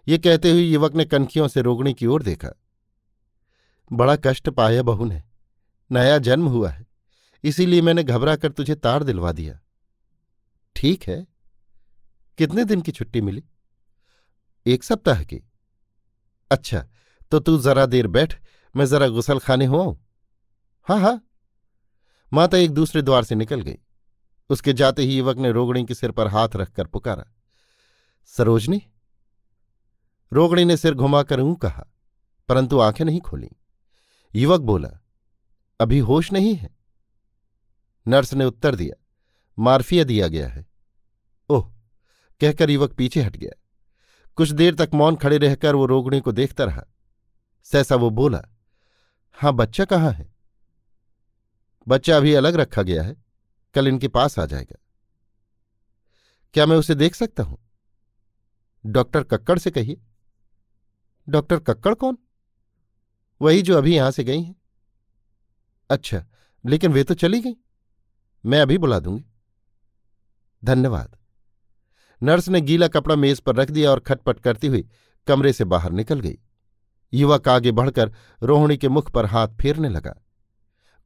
ये 0.07 0.17
कहते 0.17 0.51
हुए 0.51 0.61
युवक 0.61 0.95
ने 0.95 1.05
कनखियों 1.05 1.47
से 1.47 1.61
रोगणी 1.61 1.93
की 1.93 2.05
ओर 2.05 2.23
देखा। 2.23 2.49
बड़ा 3.91 4.15
कष्ट 4.15 4.49
पाया 4.49 4.83
बहू 4.83 5.05
ने। 5.05 5.21
नया 5.91 6.17
जन्म 6.17 6.47
हुआ 6.47 6.69
है, 6.69 6.85
इसीलिए 7.43 7.81
मैंने 7.81 8.03
घबरा 8.03 8.35
कर 8.35 8.51
तुझे 8.51 8.75
तार 8.75 9.03
दिलवा 9.03 9.31
दिया। 9.31 9.59
ठीक 10.75 11.03
है। 11.03 11.25
कितने 12.37 12.65
दिन 12.65 12.81
की 12.81 12.91
छुट्टी 12.91 13.21
मिली? 13.21 13.43
एक 14.65 14.83
सप्ताह 14.83 15.23
की। 15.23 15.41
अच्छा 16.51 16.85
तो 17.31 17.39
तू 17.39 17.57
जरा 17.57 17.85
देर 17.85 18.07
बैठ, 18.07 18.35
मैं 18.75 18.85
जरा 18.85 19.07
गुसल 19.07 19.39
खाने 19.39 19.65
हो 19.65 20.01
हाँ 20.87 20.99
हाँ। 20.99 21.21
माता 22.33 22.57
एक 22.57 22.71
दूसरे 22.71 23.01
द्वार 23.01 23.23
से 23.23 23.35
निकल 23.35 23.61
गई। 23.61 23.77
उसके 24.51 24.73
जाते 24.73 25.03
ही 25.03 25.17
युवक 25.17 25.37
ने 25.37 25.51
रोगणी 25.51 25.85
के 25.85 25.93
सिर 25.93 26.11
पर 26.11 26.27
हाथ 26.27 26.49
रखकर 26.55 26.85
पुकारा, 26.85 27.25
सरोजनी? 28.25 28.81
रोगणी 30.33 30.65
ने 30.65 30.77
सिर 30.77 30.93
घुमाकर 30.93 31.39
ऊं 31.39 31.55
कहा, 31.55 31.85
परंतु 32.49 32.79
आँखें 32.79 33.05
नहीं 33.05 33.21
खोली। 33.21 33.49
युवक 34.35 34.61
बोला, 34.61 34.89
अभी 35.79 35.99
होश 35.99 36.31
नहीं 36.31 36.55
है? 36.55 36.69
नर्स 38.07 38.33
ने 38.33 38.45
उत्तर 38.45 38.75
दिया, 38.75 39.05
मार्फिया 39.59 40.03
दिया 40.03 40.27
गया 40.27 40.47
है। 40.47 40.65
ओह, 41.49 41.71
कहकर 42.41 42.69
युवक 42.69 42.93
पीछे 42.93 43.21
हट 43.21 43.37
गया। 43.37 43.57
कुछ 44.35 44.49
देर 44.49 44.75
तक 44.75 44.89
मौन 44.93 45.15
खड़े 45.15 45.37
रहकर 45.37 45.75
वो 45.75 45.85
रोगणी 45.85 46.19
को 46.21 46.31
देखता 46.31 46.63
रहा। 46.63 46.83
सहसा 47.63 47.95
वो 47.95 48.09
बोला, 48.09 48.41
हाँ, 49.31 49.53
बच्चा 49.53 49.85
कहाँ 49.85 50.11
है? 50.11 50.33
बच्चा 51.87 52.17
अभी 52.17 52.33
अलग 52.33 52.55
रखा 52.55 52.81
गया 52.81 53.03
है। 53.03 53.30
कल 53.73 53.87
इनके 53.87 54.07
पास 54.07 54.39
आ 54.39 54.45
जाएगा। 54.45 54.77
क्या 56.53 56.65
मैं 56.65 56.77
उसे 56.77 56.95
देख 56.95 57.15
सकता 57.15 57.43
हूँ? 57.43 57.57
डॉक्टर 58.85 59.23
कक्कड़ 59.23 59.59
से 59.59 59.71
कहिए। 59.71 60.01
डॉक्टर 61.29 61.59
कक्कड़ 61.59 61.93
कौन? 61.93 62.17
वही 63.41 63.61
जो 63.61 63.77
अभी 63.77 63.95
यहाँ 63.95 64.11
से 64.11 64.23
गई 64.23 64.41
हैं। 64.41 64.55
अच्छा 65.89 66.25
लेकिन 66.65 66.93
वे 66.93 67.03
तो 67.03 67.13
चली 67.13 67.41
गई। 67.41 67.55
मैं 68.45 68.61
अभी 68.61 68.77
बुला 68.77 68.99
दूँगी। 68.99 69.25
धन्यवाद। 70.63 71.17
नर्स 72.21 72.49
ने 72.49 72.61
गीला 72.61 72.87
कपड़ा 72.87 73.15
मेज 73.15 73.39
पर 73.39 73.55
रख 73.55 73.71
दिया 73.71 73.91
और 73.91 73.99
खटपट 73.99 74.39
करती 74.39 74.67
हुई 74.67 74.87
कमरे 75.27 75.53
से 75.53 75.63
बाहर 75.63 75.91
निकल 75.91 76.19
गई। 76.19 76.37
युवक 77.13 77.47
आगे 77.47 77.71
बढ़कर 77.71 78.11
रोहिणी 78.43 78.77
के 78.77 78.89
मुख 78.89 79.11
पर 79.11 79.25
हाथ 79.25 79.47
फेरने 79.61 79.89
लगा। 79.89 80.13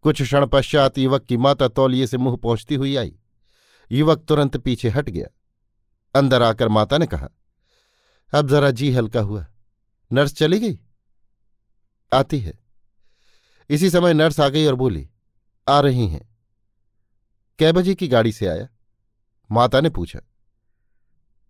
कुछ 0.06 0.22
क्षण 0.22 0.46
पश्चात 0.46 0.98
युवक 0.98 1.24
की 1.26 1.38
माता 1.38 1.68
तौलिए 1.68 2.08
से 2.08 2.18
मुँह 2.18 2.36
पहुँचती 2.38 2.76
हुई 2.76 2.96
आई। 2.96 3.16
युवक 3.92 4.24
तुरंत 4.24 4.58
पीछे 4.58 4.90
हट 4.90 5.10
गया। 5.10 5.28
अंदर 6.16 6.42
आकर 6.42 6.68
माता 6.68 6.98
ने 6.98 7.06
कहा, 7.06 7.30
अब 8.34 8.50
जरा 8.50 8.70
जी 8.72 8.92
हल्का 8.92 9.22
हुआ। 9.22 9.46
नर्स 10.12 10.34
चली 10.34 10.60
गई? 10.60 10.80
आती 12.12 12.40
है। 12.40 12.54
इसी 13.70 13.90
समय 13.90 14.14
नर्स 14.14 14.40
आ 14.40 14.50
गई 14.50 14.66
और 14.66 14.76
बोली, 14.76 15.10
आ 15.68 15.80
रही 15.80 16.08
हैं। 16.08 16.30
कै 17.60 17.72
बजे 17.72 17.96
की 17.96 18.08
गाड़ी 18.08 18.32
से 18.32 18.48
आया? 18.48 18.68
माता 19.50 19.82
ने 19.82 19.90
पूछा, 19.90 20.20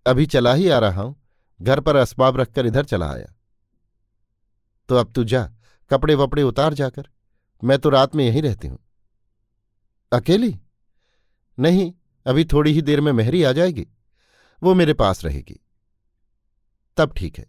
अभी 0.05 0.25
चला 0.25 0.53
ही 0.53 0.69
आ 0.69 0.79
रहा 0.79 1.01
हूँ। 1.01 1.15
घर 1.61 1.79
पर 1.79 1.95
असबाब 1.95 2.37
रखकर 2.37 2.65
इधर 2.65 2.85
चला 2.85 3.11
आया। 3.11 3.33
तो 4.89 4.95
अब 4.95 5.11
तू 5.11 5.23
जा 5.23 5.43
कपड़े 5.91 6.15
वपड़े 6.15 6.43
उतार 6.43 6.73
जाकर। 6.73 7.09
मैं 7.63 7.79
तो 7.79 7.89
रात 7.89 8.15
में 8.15 8.25
यहीं 8.25 8.41
रहती 8.41 8.67
हूँ। 8.67 8.79
अकेली? 10.11 10.59
नहीं, 11.59 11.93
अभी 12.25 12.45
थोड़ी 12.45 12.71
ही 12.71 12.81
देर 12.81 13.01
में 13.01 13.11
मेहरी 13.11 13.43
आ 13.43 13.51
जाएगी। 13.51 13.87
वो 14.63 14.73
मेरे 14.73 14.93
पास 14.93 15.25
रहेगी। 15.25 15.59
तब 16.97 17.13
ठीक 17.17 17.37
है। 17.37 17.45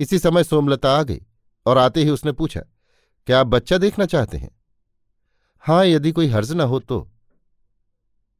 इसी 0.00 0.18
समय 0.18 0.44
सोमलता 0.44 0.98
आ 0.98 1.02
गई 1.02 1.22
और 1.66 1.78
आते 1.78 2.02
ही 2.02 2.10
उसने 2.10 2.32
पूछा, 2.32 2.60
क्या 3.26 3.40
आप 3.40 3.46
बच्चा 3.46 3.78
देखना 3.78 4.06
चाहते 4.06 4.38
हैं? 4.38 4.50
हाँ 5.58 5.86
यदि 5.86 6.12
कोई 6.12 6.26
हर्ज 6.26 6.52
ना 6.52 6.64
हो 6.64 6.80
तो। 6.80 7.10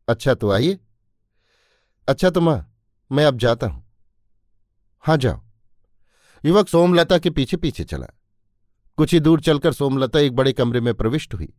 अच्छा 0.09 0.35
तो 0.35 0.51
आइए। 0.51 0.79
अच्छा 2.09 2.31
तो 2.31 2.41
माँ, 2.41 2.75
मैं 3.13 3.25
अब 3.25 3.39
जाता 3.39 3.67
हूँ। 3.67 3.85
हाँ 5.05 5.17
जाओ। 5.17 5.41
युवक 6.45 6.69
सोमलता 6.69 7.19
के 7.19 7.31
पीछे 7.31 7.57
पीछे 7.57 7.85
चला। 7.85 8.07
कुछ 8.97 9.15
ही 9.15 9.21
दूर 9.21 9.41
चलकर 9.41 9.73
सोमलता 9.73 10.19
एक 10.19 10.33
बड़े 10.33 10.53
कमरे 10.53 10.81
में 10.81 10.95
प्रविष्ट 10.95 11.35
हुई। 11.35 11.55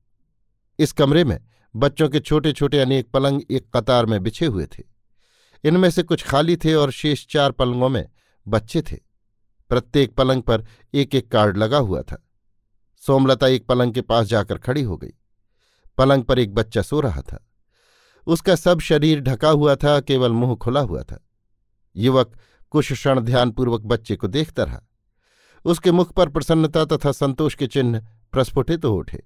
इस 0.80 0.92
कमरे 0.92 1.24
में 1.24 1.46
बच्चों 1.76 2.10
के 2.10 2.20
छोटे 2.20 2.54
छोटे 2.54 2.80
अनेक 2.80 3.12
पलंग 3.12 3.42
एक 3.52 3.78
कतार 3.78 4.06
में 4.06 4.24
बिछे 4.24 4.46
हुए 4.46 4.66
थे। 4.66 4.84
इनमें 5.64 5.90
से 5.90 6.04
कुछ 6.04 6.24
खाली 6.24 6.58
थे 6.58 6.74
और 6.74 6.92
शेष 6.92 7.28
चार 7.28 7.52
पलंगों 7.52 7.90
में 7.90 8.10
बच्चे 8.48 8.82
थे। 8.82 8.96
प्रत्येक 9.70 10.16
पलंग 10.16 10.42
पर 10.42 10.66
एक 10.94 11.16
एक 11.16 11.32
कार्ड 11.32 11.58
लगा 11.58 11.78
हुआ 11.78 12.02
था। 12.02 12.30
सोमलता 13.08 13.48
एक 13.48 13.66
पलंग 13.66 13.94
के 13.94 14.02
पास 14.02 14.26
जाकर 14.26 14.58
खड़ी 14.58 14.82
हो 14.82 14.98
गई। 14.98 15.12
पलंग 15.98 16.24
पर 16.24 16.40
एक 16.40 16.54
बच्चा 16.54 16.82
सो 16.82 17.00
रहा 17.00 17.22
था। 17.22 17.48
उसका 18.28 18.56
सब 18.56 18.80
शरीर 18.80 19.22
ढका 19.22 19.50
हुआ 19.50 19.76
था, 19.76 20.00
केवल 20.00 20.32
मुँह 20.32 20.56
खुला 20.56 20.80
हुआ 20.80 21.04
था। 21.04 21.28
युवक 21.96 22.38
कुछ 22.70 22.94
क्षण 22.94 23.20
ध्यानपूर्वक 23.20 23.82
बच्चे 23.82 24.16
को 24.16 24.28
देखता 24.28 24.64
रहा। 24.64 24.88
उसके 25.66 25.92
मुख 25.92 26.14
पर 26.14 26.30
प्रसन्नता 26.30 26.86
तथा 26.86 27.12
संतोष 27.12 27.56
के 27.56 27.68
चिन्ह 27.68 28.00
प्रस्फुटित 28.32 28.86
हो 28.86 28.96
उठे। 28.96 29.24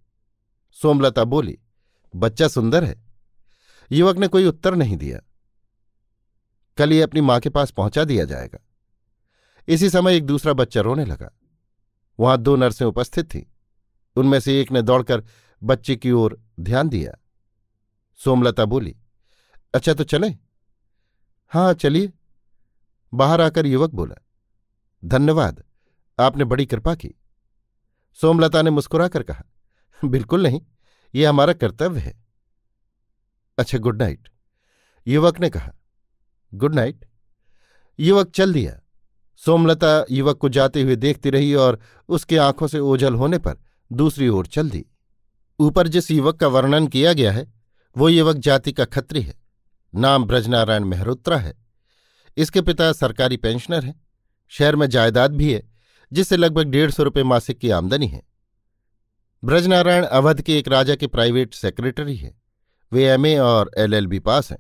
सोमलता 0.72 1.24
बोली, 1.24 1.58
बच्चा 2.16 2.48
सुंदर 2.48 2.84
है। 2.84 3.04
युवक 3.92 4.18
ने 4.18 4.28
कोई 4.28 4.46
उत्तर 4.46 4.76
नहीं 4.76 4.98
दिया। 4.98 5.20
कल 6.78 6.90
ही 6.90 7.02
अपनी 7.02 7.22
माँ 7.22 7.40
के 7.40 7.50
पास 7.50 7.72
पहुँचा 7.72 8.04
दिया 8.04 8.26
जाएगा। 8.26 8.60
इसी 9.68 9.90
समय 9.90 10.16
एक 10.16 10.26
दूसरा 10.26 10.54
बच्चा 10.54 10.82
रोने 10.82 11.06
लगा। 11.06 11.32
वहाँ 12.20 12.38
दो 12.38 12.56
नर्सें 12.56 12.86
उपस्थित 12.86 13.34
थीं। 13.36 13.44
उनमें 14.16 14.40
से 14.40 14.62
एक 14.62 14.72
ने 14.72 14.82
दौड़कर 14.82 15.24
बच्चे 15.64 15.96
की 15.96 16.12
ओर 16.12 16.42
ध्यान 16.60 16.90
दिया। 16.90 17.14
सोमलता 18.20 18.66
बोली 18.66 18.96
अच्छा 19.74 19.94
तो 19.94 20.04
चले? 20.04 20.30
हाँ 21.52 21.74
चलिए। 21.74 22.12
बाहर 23.14 23.42
आकर 23.42 23.66
युवक 23.66 23.92
बोला, 23.92 24.16
धन्यवाद। 25.06 25.64
आपने 26.20 26.44
बड़ी 26.44 26.66
कृपा 26.66 26.96
की। 26.96 27.12
सोमलता 28.22 28.62
ने 28.62 28.70
मुस्कुराकर 28.70 29.24
कहा, 29.24 29.44
बिल्कुल 30.06 30.44
नहीं, 30.44 30.62
ये 31.16 31.26
हमारा 31.26 31.54
कर्तव्य 31.54 32.00
है। 32.00 32.24
अच्छा 33.58 33.78
गुड 33.78 34.02
नाइट। 34.02 34.30
युवक 35.08 35.40
ने 35.40 35.50
कहा, 35.50 35.74
गुड 36.54 36.76
नाइट। 36.76 37.06
युवक 38.00 38.32
चल 38.32 38.54
दिया। 38.54 38.80
सोमलता 39.38 40.06
युवक 40.12 40.38
को 40.38 40.50
जाते 40.50 40.82
हुए 40.82 40.96
देखती 40.96 41.30
रही 41.30 41.54
और 41.54 41.80
उसके 42.10 42.38
आँखों 42.38 42.68
से 42.68 42.80
ओझल 42.80 43.14
होने 43.14 43.38
पर 43.38 43.58
दूसरी 43.94 44.28
ओर 44.28 44.46
चल 44.46 44.70
दी। 44.70 44.86
ऊपर 45.60 45.88
जिस 45.88 46.12
युवक 46.12 46.36
का 46.36 46.48
वर्णन 46.48 46.88
किया 46.88 47.14
गया 47.14 47.32
है, 47.32 47.54
वो 47.98 48.10
युवक 48.10 48.36
जाति 48.36 48.72
का 48.72 48.86
खत्री 48.86 49.22
है। 49.22 49.40
नाम 49.96 50.24
ब्रजनारायण 50.24 50.84
मेहरोत्रा 50.84 51.38
है। 51.38 51.58
इसके 52.38 52.62
पिता 52.62 52.94
सरकारी 52.94 53.38
पेंशनर 53.38 53.86
हैं। 53.86 54.08
शहर 54.48 54.76
में 54.76 54.90
जायदाद 54.90 55.32
भी 55.32 55.54
है। 55.54 55.79
जिससे 56.12 56.38
लगभग 56.38 56.68
डेढ़ 56.68 56.92
सौ 56.92 57.04
रुपये 57.04 57.24
मासिक 57.24 57.60
की 57.60 57.70
आमदनी 57.70 58.08
है। 58.08 58.22
ब्रजनारायण 59.44 60.04
अवध 60.04 60.42
के 60.42 60.58
एक 60.60 60.68
राजा 60.68 60.96
के 60.96 61.08
प्राइवेट 61.08 61.54
सेक्रेटरी 61.54 62.16
हैं। 62.16 62.42
वे 62.92 63.06
एमए 63.06 63.38
और 63.38 63.72
एलएलबी 63.78 64.20
पास 64.20 64.52
हैं। 64.52 64.60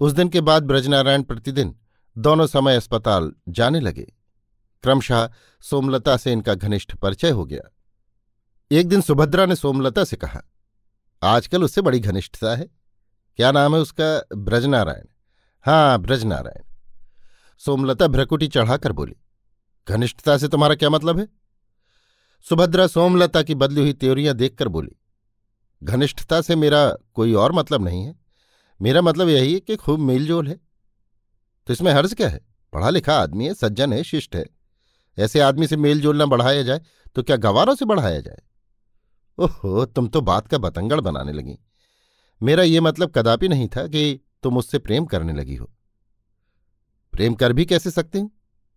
उस 0.00 0.12
दिन 0.12 0.28
के 0.28 0.40
बाद 0.40 0.62
ब्रजनारायण 0.62 1.22
प्रतिदिन 1.22 1.74
दोनों 2.16 2.46
समय 2.46 2.76
अस्पताल 2.76 3.32
जाने 3.48 3.80
लगे। 3.80 4.12
क्रमशः 4.84 5.28
सोमलता 5.64 6.16
से 6.16 6.32
इनका 6.32 6.54
घनिष्ठ 6.54 6.94
परिचय 6.94 7.30
हो 7.30 7.44
गया। 7.44 7.70
एक 8.70 8.88
दिन 8.88 9.00
सुभद्रा 9.00 9.46
ने 9.46 9.56
सोमलता 9.56 10.04
से 10.04 10.16
कहा, 10.16 10.42
आजकल 11.22 11.64
उससे 11.64 11.80
बड़ी 11.80 12.00
घनिष्ठता 12.00 12.54
है। 12.56 12.68
क्या 13.38 13.50
नाम 13.52 13.74
है 13.74 13.80
उसका? 13.80 14.26
ब्रजनारायण। 14.34 15.04
हाँ 15.64 15.98
ब्रजनारायण। 15.98 16.64
सोमलता 17.60 18.06
भ्रकुटी 18.06 18.48
चढ़ाकर 18.48 18.92
बोली 18.92 19.16
घनिष्ठता 19.88 20.36
से 20.38 20.48
तुम्हारा 20.48 20.74
क्या 20.74 20.90
मतलब 20.90 21.18
है? 21.18 21.28
सुभद्रा 22.46 22.86
सोमलता 22.86 23.42
की 23.42 23.54
बदली 23.54 23.80
हुई 23.80 23.92
त्योरियाँ 23.92 24.34
देखकर 24.34 24.68
बोली, 24.68 24.96
घनिष्ठता 25.82 26.40
से 26.40 26.56
मेरा 26.56 26.88
कोई 27.14 27.34
और 27.34 27.52
मतलब 27.52 27.84
नहीं 27.84 28.04
है। 28.04 28.14
मेरा 28.80 29.02
मतलब 29.02 29.28
यही 29.28 29.52
है 29.54 29.60
कि 29.60 29.76
खूब 29.76 30.00
मेलजोल 30.00 30.48
है। 30.48 30.54
तो 31.66 31.72
इसमें 31.72 31.92
हर्ज 31.92 32.14
क्या 32.14 32.28
है? 32.28 32.40
पढ़ा 32.72 32.90
लिखा 32.90 33.14
आदमी 33.14 33.46
है, 33.46 33.54
सज्जन 33.54 33.92
है, 33.92 34.02
शिष्ट 34.02 34.36
है। 34.36 34.44
ऐसे 35.18 35.40
आदमी 35.40 35.66
से 35.66 35.76
मेल 35.76 36.00
जोल 36.00 36.22
न 36.22 36.26
बढ़ाया 36.26 36.62
जाए 36.62 36.80
तो 37.16 37.22
क्या 37.22 37.36
गवारों 37.36 37.74
से 37.74 37.84
बढ़ाया 37.84 38.20
जाए? 38.20 38.42
ओहो, 39.38 39.84
तुम 39.84 40.08
तो 40.08 40.20
बात 40.20 40.48
का 40.48 40.58
बतंगड़ 40.58 41.00
बनाने 41.00 41.32
लगी। 41.32 41.58
मेरा 42.40 42.62
ये 42.62 42.80
मतलब 42.80 43.10
कदापि 43.10 43.48
नहीं 43.48 43.68
था 43.68 43.86
कि 43.86 44.20
तुम 44.42 44.56
उससे 44.56 44.78
प्रेम 44.78 45.04
करने 45.04 45.32
लगी 45.32 45.56
हो। 45.56 45.70
प्रेम 47.12 47.34
कर 47.34 47.52
भी 47.52 47.64
कैसे 47.64 47.90
सकती 47.90 48.18
हूँ? 48.18 48.30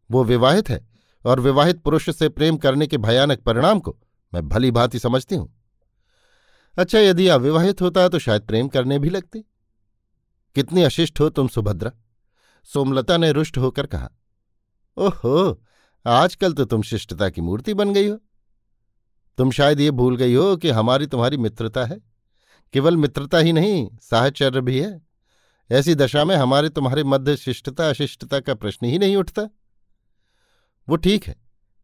वो 0.10 0.24
विवाहित 0.24 0.70
है। 0.70 0.95
और 1.26 1.40
विवाहित 1.40 1.82
पुरुष 1.82 2.10
से 2.10 2.30
प्रेम 2.30 2.58
करने 2.58 2.88
के 2.88 2.98
भयानक 2.98 3.40
परिणाम 3.40 3.80
को 3.80 3.98
मैं 4.34 4.48
भली 4.50 4.72
भांति 4.72 5.00
समझती 5.00 5.36
हूँ। 5.36 5.54
अच्छा 6.78 7.00
यदि 7.00 7.28
अविवाहित 7.28 7.82
होता 7.82 8.08
तो 8.10 8.20
शायद 8.20 8.42
प्रेम 8.42 8.68
करने 8.68 9.00
भी 9.00 9.10
लगती। 9.10 9.40
कितनी 10.56 10.84
अशिष्ट 10.84 11.20
हो 11.20 11.30
तुम, 11.30 11.48
सुभद्रा। 11.48 11.92
सोमलता 12.64 13.18
ने 13.18 13.32
रुष्ट 13.32 13.58
होकर 13.58 13.86
कहा, 13.86 14.10
ओहो, 14.98 15.64
आजकल 16.06 16.54
तो 16.54 16.66
तुम 16.66 16.82
शिष्टता 16.82 17.30
की 17.30 17.42
मूर्ति 17.42 17.74
बन 17.74 17.94
गई 17.94 18.08
हो। 18.08 18.20
तुम 19.38 19.52
शायद 19.52 19.80
ये 19.80 19.92
भूल 19.92 20.16
गई 20.18 20.34
हो 20.34 20.58
कि 20.58 20.70
हमारी 20.70 21.08
तुम्हारी 21.08 21.38
मित्रता 21.38 21.86
है। 21.86 22.02
केवल 22.74 22.98
मित्रता 22.98 23.38
ही 23.38 23.54
नहीं, 23.54 23.90
साहचर्य 24.02 24.62
भी 24.62 24.80
है। 24.80 25.02
ऐसी 25.72 25.96
दशा 25.96 26.26
में 26.26 26.36
हमारे 26.36 26.70
तुम्हारे 26.70 27.04
मध्य 27.04 27.38
शिष्टता, 27.38 27.90
अशिष्टता 27.90 28.40
का 28.40 28.54
प्रश्न 28.54 28.86
ही 28.86 29.00
नहीं 29.00 29.16
उठता। 29.16 29.50
वो 30.88 30.96
ठीक 30.98 31.26
है, 31.26 31.36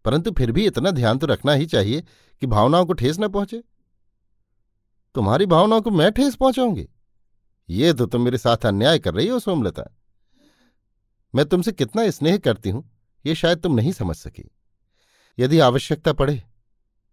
परंतु 0.05 0.31
फिर 0.31 0.51
भी 0.51 0.65
इतना 0.67 0.91
ध्यान 0.91 1.17
तो 1.17 1.27
रखना 1.27 1.53
ही 1.53 1.65
चाहिए 1.65 2.03
कि 2.41 2.48
भावनाओं 2.48 2.86
को 2.86 2.93
ठेस 2.93 3.20
न 3.20 3.27
पहुँचे। 3.29 3.62
तुम्हारी 5.15 5.46
भावनाओं 5.46 5.81
को 5.81 5.91
मैं 5.91 6.12
ठेस 6.12 6.36
पहुंचाऊँगी? 6.36 6.88
ये 7.70 7.93
तो 7.93 8.05
तुम 8.05 8.22
मेरे 8.22 8.38
साथ 8.38 8.65
अन्याय 8.65 9.00
कर 9.00 9.13
रही 9.13 9.27
हो, 9.27 9.39
सोमलता। 9.39 9.84
मैं 11.34 11.46
तुमसे 11.46 11.72
कितना 11.72 12.10
स्नेह 12.12 12.38
करती 12.39 12.70
हूँ, 12.70 12.89
ये 13.25 13.36
शायद 13.36 13.60
तुम 13.60 13.75
नहीं 13.75 13.91
समझ 13.93 14.15
सकी। 14.15 14.50
यदि 15.38 15.60
आवश्यकता 15.62 16.13
पड़े 16.13 16.41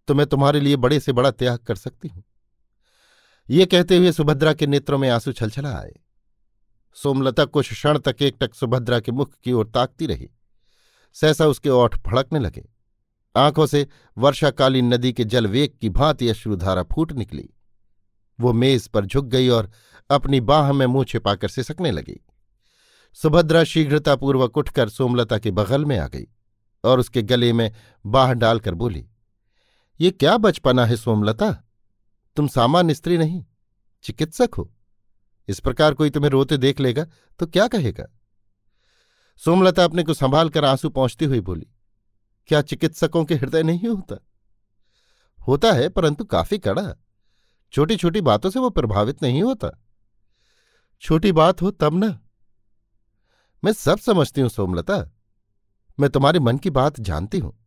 तो 0.07 0.13
मैं 0.15 0.25
तुम्हारे 0.27 0.59
लिए 0.59 0.75
बड़े 0.77 0.99
से 0.99 1.11
बड़ा 1.11 1.31
त्याग 1.31 1.57
कर 1.57 1.75
सकती 1.75 2.07
हूँ। 2.07 2.23
ये 3.49 3.65
कहते 3.65 3.97
हुए 3.97 4.11
सुभद्रा 4.11 4.53
के 4.53 4.67
नेत्रों 4.67 4.97
में 4.97 5.09
आँसू 5.09 5.31
छलछला 5.31 5.69
आए। 5.71 5.93
सोमलता 6.97 7.45
कुछ 7.45 7.69
क्षण 7.69 7.97
तक 7.97 8.21
एकटक 8.21 8.53
सुभद्रा 8.53 8.99
के 8.99 9.11
मुख 9.11 9.33
की 9.43 9.51
ओर 9.51 9.67
ताकती 9.67 10.05
रही। 10.05 10.29
सहसा 11.15 11.45
उसके 11.45 11.69
ओठ 11.69 11.97
फड़कने 12.07 12.39
लगे। 12.39 12.67
आँखों 13.35 13.65
से 13.65 13.87
वर्षाकालीन 14.17 14.93
नदी 14.93 15.13
के 15.13 15.23
जलवेग 15.25 15.77
की 15.81 15.89
भांति 15.89 16.29
अश्रुधारा 16.29 16.83
फूट 16.83 17.11
निकली। 17.11 17.49
वो 18.39 18.53
मेज 18.53 18.87
पर 18.87 19.05
झुक 19.05 19.25
गई 19.25 19.47
और 19.49 19.71
अपनी 20.09 20.39
बाह 20.41 20.71
में 20.73 20.85
मुँह 20.85 21.05
छिपाकर 21.05 21.47
सिसकने 21.47 21.91
लगी। 21.91 22.19
सुभद्रा 23.17 23.63
शीघ्रतापूर्वक 23.63 24.57
उठकर 24.57 24.89
सोमलता 24.89 25.37
के 25.37 25.51
बगल 25.51 25.85
में 25.85 25.97
आ 25.97 26.07
गई 26.07 26.25
और 26.83 26.99
उसके 26.99 27.21
गले 27.21 27.51
में 27.53 27.71
बाह 28.05 28.33
डालकर 28.33 28.73
बोली, 28.73 29.05
ये 29.99 30.11
क्या 30.11 30.37
बचपना 30.37 30.85
है 30.85 30.95
सोमलता? 30.95 31.51
तुम 32.37 32.47
सामान्य 32.47 32.93
स्त्री 32.93 33.17
नहीं, 33.17 33.43
चिकित्सक 34.03 34.49
हो। 34.57 34.71
इस 35.47 35.59
प्रकार 35.59 35.93
कोई 35.93 36.09
तुम्हें 36.09 36.29
रोते 36.31 36.57
देख 36.57 36.79
लेगा 36.79 37.05
तो 37.39 37.47
क्या 37.47 37.67
कहेगा? 37.67 38.05
सोमलता 39.45 39.83
अपने 39.83 40.03
को 40.03 40.13
संभाल 40.13 40.49
कर 40.49 40.65
आँसू 40.65 40.89
पहुँचती 40.89 41.25
हुई 41.25 41.39
बोली, 41.41 41.67
क्या 42.49 42.61
चिकित्सकों 42.61 43.25
के 43.25 43.35
हृदय 43.35 43.63
नहीं 43.63 43.87
होता? 43.87 44.15
होता 45.47 45.71
है, 45.71 45.89
परंतु 45.89 46.23
काफ़ी 46.23 46.57
कड़ा। 46.57 46.93
छोटी 47.73 47.95
छोटी 47.95 48.21
बातों 48.21 48.49
से 48.49 48.59
वो 48.59 48.69
प्रभावित 48.69 49.23
नहीं 49.23 49.43
होता। 49.43 49.69
छोटी 51.01 51.31
बात 51.31 51.61
हो 51.61 51.71
तब 51.71 51.93
ना। 51.93 52.19
मैं 53.63 53.73
सब 53.73 53.99
समझती 53.99 54.41
हूँ, 54.41 54.49
सोमलता। 54.49 54.97
मैं 55.99 56.09
तुम्हारे 56.09 56.39
मन 56.39 56.57
की 56.57 56.69
बात 56.69 56.99
जानती 56.99 57.39
हूँ। 57.39 57.57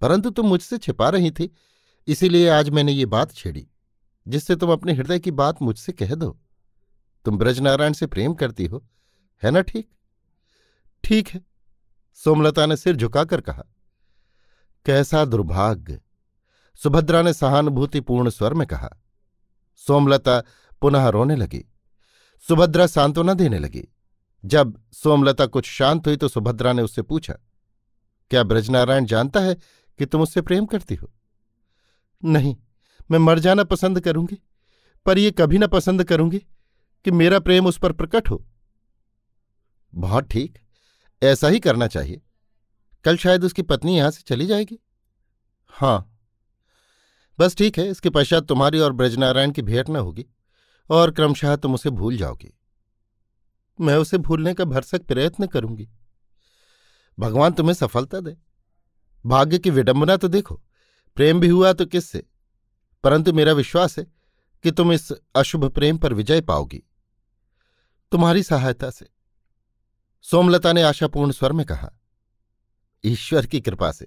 परंतु 0.00 0.30
तुम 0.30 0.46
मुझसे 0.46 0.78
छिपा 0.78 1.08
रही 1.08 1.30
थी, 1.30 1.50
इसीलिए 2.06 2.48
आज 2.48 2.70
मैंने 2.70 2.92
ये 2.92 3.06
बात 3.06 3.32
छेड़ी, 3.32 3.68
जिससे 4.28 4.56
तुम 4.56 4.72
अपने 4.72 4.92
हृदय 4.92 5.18
की 5.18 5.30
बात 5.30 5.62
मुझसे 5.62 5.92
कह 5.92 6.14
दो। 6.14 6.38
तुम 7.24 7.38
ब्रजनारायण 7.38 7.92
से 7.92 8.06
प्रेम 8.06 8.34
करती 8.34 8.66
हो, 8.66 8.84
है 9.42 9.50
ना 9.50 9.60
ठीक? 9.60 9.88
ठीक 11.06 11.28
है, 11.28 11.40
सोमलता 12.18 12.64
ने 12.66 12.76
सिर 12.76 12.96
झुकाकर 12.96 13.40
कहा। 13.40 13.62
कैसा 14.86 15.24
दुर्भाग्य, 15.24 16.00
सुभद्रा 16.80 17.20
ने 17.22 17.32
सहानुभूतिपूर्ण 17.32 18.30
स्वर 18.30 18.54
में 18.54 18.66
कहा। 18.66 18.88
सोमलता 19.74 20.42
पुनः 20.82 21.08
रोने 21.08 21.36
लगी। 21.36 21.64
सुभद्रा 22.44 22.86
सांत्वना 22.86 23.34
देने 23.34 23.58
लगी। 23.58 23.86
जब 24.44 24.76
सोमलता 24.92 25.46
कुछ 25.46 25.66
शांत 25.66 26.06
हुई 26.06 26.16
तो 26.16 26.28
सुभद्रा 26.28 26.72
ने 26.72 26.82
उससे 26.82 27.02
पूछा, 27.02 27.34
क्या 28.30 28.42
ब्रजनारायण 28.42 29.04
जानता 29.04 29.40
है 29.40 29.54
कि 29.98 30.06
तुम 30.06 30.22
उससे 30.22 30.42
प्रेम 30.42 30.66
करती 30.66 30.94
हो? 30.94 31.10
नहीं, 32.22 32.56
मैं 33.10 33.18
मर 33.18 33.38
जाना 33.38 33.64
पसंद 33.64 34.00
करूँगी, 34.00 34.38
पर 35.06 35.18
यह 35.18 35.34
कभी 35.38 35.58
ना 35.58 35.66
पसंद 35.68 36.04
करूँगी 36.04 36.38
कि 37.04 37.10
मेरा 37.10 37.38
प्रेम 37.38 37.66
उस 37.66 37.78
पर 37.78 37.92
प्रकट 37.92 38.30
हो। 38.30 38.44
बहुत 39.92 40.24
ठीक 40.24 40.58
ऐसा 41.22 41.48
ही 41.48 41.60
करना 41.60 41.86
चाहिए। 41.86 42.22
कल 43.04 43.16
शायद 43.16 43.44
उसकी 43.44 43.62
पत्नी 43.62 43.98
यहाँ 43.98 44.10
से 44.10 44.22
चली 44.26 44.46
जाएगी। 44.46 44.78
हाँ। 45.68 46.12
बस 47.38 47.56
ठीक 47.56 47.78
है, 47.78 47.88
इसके 47.88 48.10
पश्चात 48.10 48.44
तुम्हारी 48.44 48.78
और 48.78 48.92
ब्रजनारायण 48.92 49.50
की 49.50 49.62
भेंट 49.62 49.88
न 49.88 49.96
होगी, 49.96 50.26
और 50.90 51.10
क्रमशः 51.10 51.56
तुम 51.56 51.74
उसे 51.74 51.90
भूल 51.90 52.16
जाओगी। 52.16 52.58
मैं 53.80 53.96
उसे 53.96 54.18
भूलने 54.18 54.54
का 54.54 54.64
भरसक 54.64 55.02
प्रयत्न 55.02 55.46
करूँगी। 55.46 55.88
भगवान 57.18 57.52
तुम्हें 57.52 57.74
सफलता 57.74 58.20
दे। 58.20 58.36
भाग्य 59.26 59.58
की 59.58 59.70
विडंबना 59.70 60.16
तो 60.16 60.28
देखो, 60.28 60.62
प्रेम 61.16 61.40
भी 61.40 61.48
हुआ 61.48 61.72
तो 61.72 61.86
किससे? 61.86 62.26
परंतु 63.04 63.32
मेरा 63.32 63.52
विश्वास 63.52 63.98
है 63.98 64.04
कि 64.62 64.70
तुम 64.70 64.92
इस 64.92 65.12
अशुभ 65.12 65.64
प्रेम 65.64 65.98
पर 65.98 66.12
विजय 66.12 66.40
पाओगी। 66.40 66.82
तुम्हारी 68.12 68.42
सहायता 68.42 68.90
से। 68.90 69.15
सोमलता 70.22 70.72
ने 70.72 70.82
आशापूर्ण 70.82 71.32
स्वर 71.32 71.52
में 71.52 71.66
कहा, 71.66 71.92
ईश्वर 73.04 73.46
की 73.46 73.60
कृपा 73.60 73.92
से। 73.92 74.06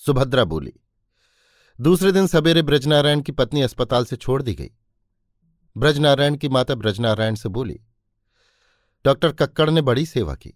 सुभद्रा 0.00 0.44
बोली, 0.44 0.72
दूसरे 1.80 2.12
दिन 2.12 2.26
सवेरे 2.26 2.62
ब्रजनारायण 2.62 3.20
की 3.20 3.32
पत्नी 3.32 3.62
अस्पताल 3.62 4.04
से 4.04 4.16
छोड़ 4.16 4.42
दी 4.42 4.54
गई। 4.54 4.70
ब्रजनारायण 5.76 6.36
की 6.36 6.48
माता 6.48 6.74
ब्रजनारायण 6.74 7.34
से 7.34 7.48
बोली, 7.48 7.80
डॉक्टर 9.04 9.32
कक्कड़ 9.32 9.70
ने 9.70 9.82
बड़ी 9.82 10.06
सेवा 10.06 10.34
की। 10.34 10.52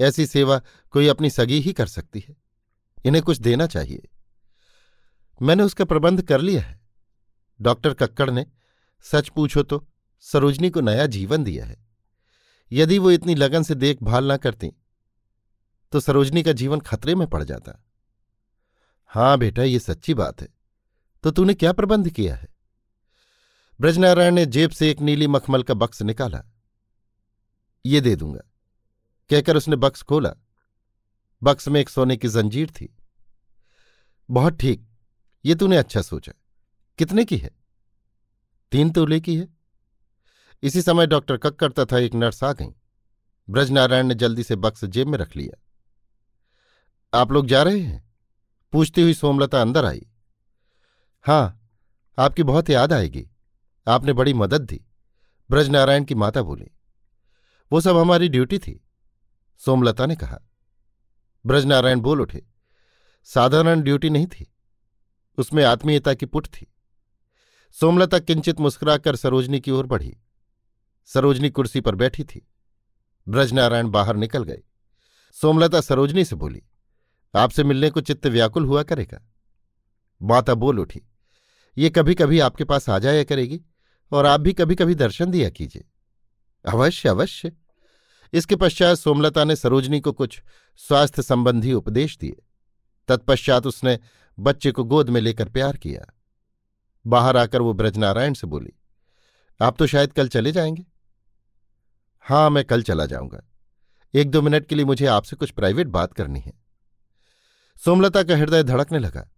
ऐसी 0.00 0.26
सेवा 0.26 0.60
कोई 0.90 1.06
अपनी 1.06 1.30
सगी 1.30 1.60
ही 1.60 1.72
कर 1.72 1.86
सकती 1.86 2.24
है। 2.28 2.36
इन्हें 3.04 3.24
कुछ 3.24 3.38
देना 3.38 3.66
चाहिए। 3.66 4.08
मैंने 5.42 5.62
उसका 5.62 5.84
प्रबंध 5.84 6.22
कर 6.22 6.40
लिया 6.40 6.62
है। 6.62 6.80
डॉक्टर 7.60 7.94
कक्कड़ 7.94 8.30
ने, 8.30 8.46
सच 9.04 9.28
पूछो 9.28 9.62
तो 9.62 9.88
सरोजनी 10.20 10.70
को 10.70 10.80
नया 10.80 11.06
जीवन 11.06 11.44
दिया 11.44 11.64
है। 11.66 11.91
यदि 12.72 12.98
वो 12.98 13.10
इतनी 13.10 13.34
लगन 13.34 13.62
से 13.62 13.74
देखभाल 13.74 14.24
ना 14.24 14.36
करती 14.36 14.72
तो 15.92 16.00
सरोजनी 16.00 16.42
का 16.42 16.52
जीवन 16.52 16.80
खतरे 16.80 17.14
में 17.14 17.28
पड़ 17.28 17.42
जाता। 17.42 17.84
हाँ 19.06 19.38
बेटा, 19.38 19.62
ये 19.62 19.78
सच्ची 19.78 20.14
बात 20.14 20.40
है। 20.40 20.48
तो 21.22 21.30
तूने 21.30 21.54
क्या 21.54 21.72
प्रबंध 21.72 22.10
किया 22.10 22.36
है? 22.36 22.48
ब्रजनारायण 23.80 24.34
ने 24.34 24.46
जेब 24.46 24.70
से 24.70 24.90
एक 24.90 25.00
नीली 25.00 25.26
मखमल 25.26 25.62
का 25.62 25.74
बक्स 25.74 26.02
निकाला। 26.02 26.44
ये 27.86 28.00
दे 28.00 28.16
दूँगा। 28.16 28.40
कहकर 29.30 29.56
उसने 29.56 29.76
बक्स 29.76 30.02
खोला। 30.02 30.34
बक्स 31.42 31.68
में 31.68 31.80
एक 31.80 31.88
सोने 31.88 32.16
की 32.16 32.28
जंजीर 32.28 32.70
थी। 32.70 32.96
बहुत 34.30 34.58
ठीक। 34.58 34.88
ये 35.44 35.54
तूने 35.54 35.76
अच्छा 35.76 36.02
सोचा। 36.02 36.32
कितने 36.98 37.24
की 37.24 37.36
है? 37.36 37.50
तीन 38.72 38.90
तोले 38.90 39.20
की 39.20 39.36
है। 39.36 39.61
इसी 40.62 40.82
समय 40.82 41.06
डॉक्टर 41.06 41.36
कक्कर 41.36 41.72
तथा 41.72 41.98
एक 41.98 42.14
नर्स 42.14 42.44
आ 42.44 42.52
गई। 42.52 42.74
ब्रजनारायण 43.48 44.06
ने 44.06 44.14
जल्दी 44.14 44.42
से 44.42 44.56
बक्स 44.56 44.84
जेब 44.84 45.08
में 45.08 45.18
रख 45.18 45.36
लिया। 45.36 45.60
आप 47.12 47.32
लोग 47.32 47.46
जा 47.46 47.62
रहे 47.62 47.80
हैं? 47.80 48.10
पूछती 48.72 49.02
हुई 49.02 49.14
सोमलता 49.14 49.60
अंदर 49.60 49.84
आई। 49.84 50.06
हाँ, 51.24 51.70
आपकी 52.18 52.42
बहुत 52.42 52.70
याद 52.70 52.92
आएगी। 52.92 53.28
आपने 53.86 54.12
बड़ी 54.12 54.34
मदद 54.34 54.62
दी। 54.62 54.80
ब्रजनारायण 55.50 56.04
की 56.04 56.14
माता 56.14 56.42
बोली, 56.42 56.70
वो 57.72 57.80
सब 57.80 57.96
हमारी 57.96 58.28
ड्यूटी 58.28 58.58
थी। 58.58 58.80
सोमलता 59.60 60.06
ने 60.06 60.16
कहा। 60.16 60.38
ब्रजनारायण 61.46 62.00
बोल 62.00 62.20
उठे, 62.20 62.44
साधारण 63.24 63.82
ड्यूटी 63.82 64.10
नहीं 64.10 64.26
थी। 64.26 64.52
उसमें 65.38 65.64
आत्मीयता 65.64 66.14
की 66.14 66.26
पुट 66.26 66.46
थी। 66.46 66.72
सोमलता 67.76 68.18
किंचित 68.18 68.60
मुस्कुराकर 68.60 69.16
सरोजनी 69.16 69.60
की 69.60 69.70
ओर 69.70 69.86
बढ़ी। 69.86 70.16
सरोजनी 71.14 71.50
कुर्सी 71.50 71.80
पर 71.80 71.94
बैठी 71.94 72.24
थी। 72.24 72.46
ब्रजनारायण 73.26 73.88
बाहर 73.88 74.16
निकल 74.16 74.44
गए 74.44 74.62
सोमलता 75.36 75.80
सरोजनी 75.80 76.24
से 76.24 76.36
बोली, 76.36 76.62
आपसे 77.34 77.64
मिलने 77.64 77.90
को 77.90 78.00
चित्त 78.00 78.26
व्याकुल 78.26 78.64
हुआ 78.64 78.82
करेगा? 78.82 79.20
माता 80.22 80.54
बोल 80.54 80.78
उठी, 80.80 81.00
ये 81.76 81.90
कभी 81.90 82.14
कभी 82.14 82.40
आपके 82.40 82.64
पास 82.64 82.88
आ 82.90 82.98
जाया 82.98 83.24
करेगी 83.24 83.60
और 84.12 84.26
आप 84.26 84.40
भी 84.40 84.52
कभी 84.52 84.74
कभी 84.74 84.94
दर्शन 84.94 85.30
दिया 85.30 85.50
कीजिए। 85.50 85.84
अवश्य 86.64 87.08
अवश्य। 87.08 87.52
इसके 88.32 88.56
पश्चात 88.56 88.96
सोमलता 88.96 89.44
ने 89.44 89.56
सरोजनी 89.56 90.00
को 90.00 90.12
कुछ 90.12 90.40
स्वास्थ्य 90.80 91.22
संबंधी 91.22 91.72
उपदेश 91.72 92.16
दिए। 92.18 92.42
तत्पश्चात 93.08 93.66
उसने 93.66 93.98
बच्चे 94.38 94.72
को 94.72 94.84
गोद 94.84 95.10
में 95.10 95.20
लेकर 95.20 95.48
प्यार 95.48 95.76
किया। 95.76 96.04
बाहर 97.06 97.36
आकर 97.36 97.62
वो 97.62 97.72
ब्रजनारायण 97.72 98.34
से 98.34 98.46
बोली, 98.46 98.72
आप 99.60 99.78
तो 99.78 99.86
शायद 99.86 100.12
कल 100.12 100.28
चले 100.28 100.52
जाएँगे। 100.52 100.91
हाँ 102.26 102.48
मैं 102.50 102.64
कल 102.64 102.82
चला 102.82 103.06
जाऊँगा। 103.06 103.42
एक 104.14 104.30
दो 104.30 104.42
मिनट 104.42 104.66
के 104.66 104.74
लिए 104.74 104.84
मुझे 104.84 105.06
आपसे 105.06 105.36
कुछ 105.36 105.50
प्राइवेट 105.50 105.86
बात 105.86 106.12
करनी 106.12 106.40
है। 106.40 106.52
सोमलता 107.80 108.22
का 108.22 108.36
हृदय 108.36 108.62
धड़कने 108.62 108.98
लगा। 108.98 109.28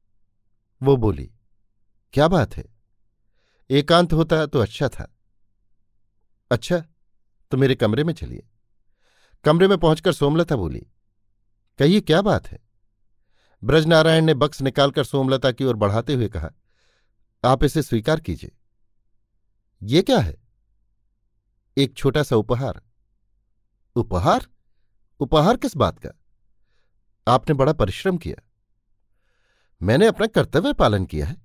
वो 0.80 0.96
बोली, 0.96 1.30
क्या 2.14 2.28
बात 2.28 2.56
है? 2.56 2.64
एकांत 3.70 4.12
होता 4.12 4.44
तो 4.46 4.60
अच्छा 4.60 4.88
था। 4.88 5.10
अच्छा 6.50 6.82
तो 7.52 7.56
मेरे 7.56 7.74
कमरे 7.74 8.04
में 8.04 8.12
चलिए। 8.14 8.46
कमरे 9.44 9.68
में 9.68 9.76
पहुंचकर 9.78 10.12
सोमलता 10.12 10.56
बोली, 10.56 10.86
कहिए, 11.78 12.00
क्या 12.00 12.22
बात 12.22 12.46
है? 12.46 12.58
ब्रजनारायण 13.62 14.24
ने 14.24 14.34
बक्स 14.34 14.62
निकालकर 14.62 15.04
सोमलता 15.04 15.52
की 15.52 15.64
ओर 15.64 15.76
बढ़ाते 15.76 16.14
हुए 16.14 16.28
कहा, 16.28 16.50
आप 17.44 17.64
इसे 17.64 17.82
स्वीकार 17.82 18.20
कीजिए। 18.20 18.52
ये 19.82 20.02
क्या 20.02 20.18
है? 20.18 20.36
एक 21.76 21.94
छोटा 21.94 22.22
सा 22.22 22.36
उपहार। 22.36 22.82
उपहार? 23.96 24.46
उपहार 25.20 25.56
किस 25.56 25.76
बात 25.76 25.98
का? 25.98 26.08
आपने 27.28 27.54
बड़ा 27.54 27.72
परिश्रम 27.72 28.16
किया। 28.16 28.48
मैंने 29.82 30.06
अपना 30.06 30.26
कर्तव्य 30.26 30.72
पालन 30.72 31.04
किया 31.04 31.26
है। 31.26 31.36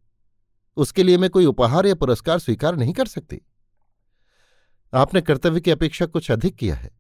उसके 0.78 1.04
लिए 1.04 1.18
मैं 1.18 1.30
कोई 1.30 1.46
उपहार 1.46 1.86
या 1.86 1.96
पुरस्कार 1.96 2.40
स्वीकार 2.40 2.76
नहीं 2.76 2.94
कर 2.94 3.08
सकती। 3.08 3.42
आपने 4.94 5.22
कर्तव्य 5.22 5.62
की 5.62 5.72
अपेक्षा 5.72 6.06
कुछ 6.06 6.32
अधिक 6.32 6.56
किया 6.56 6.76
है। 6.76 6.92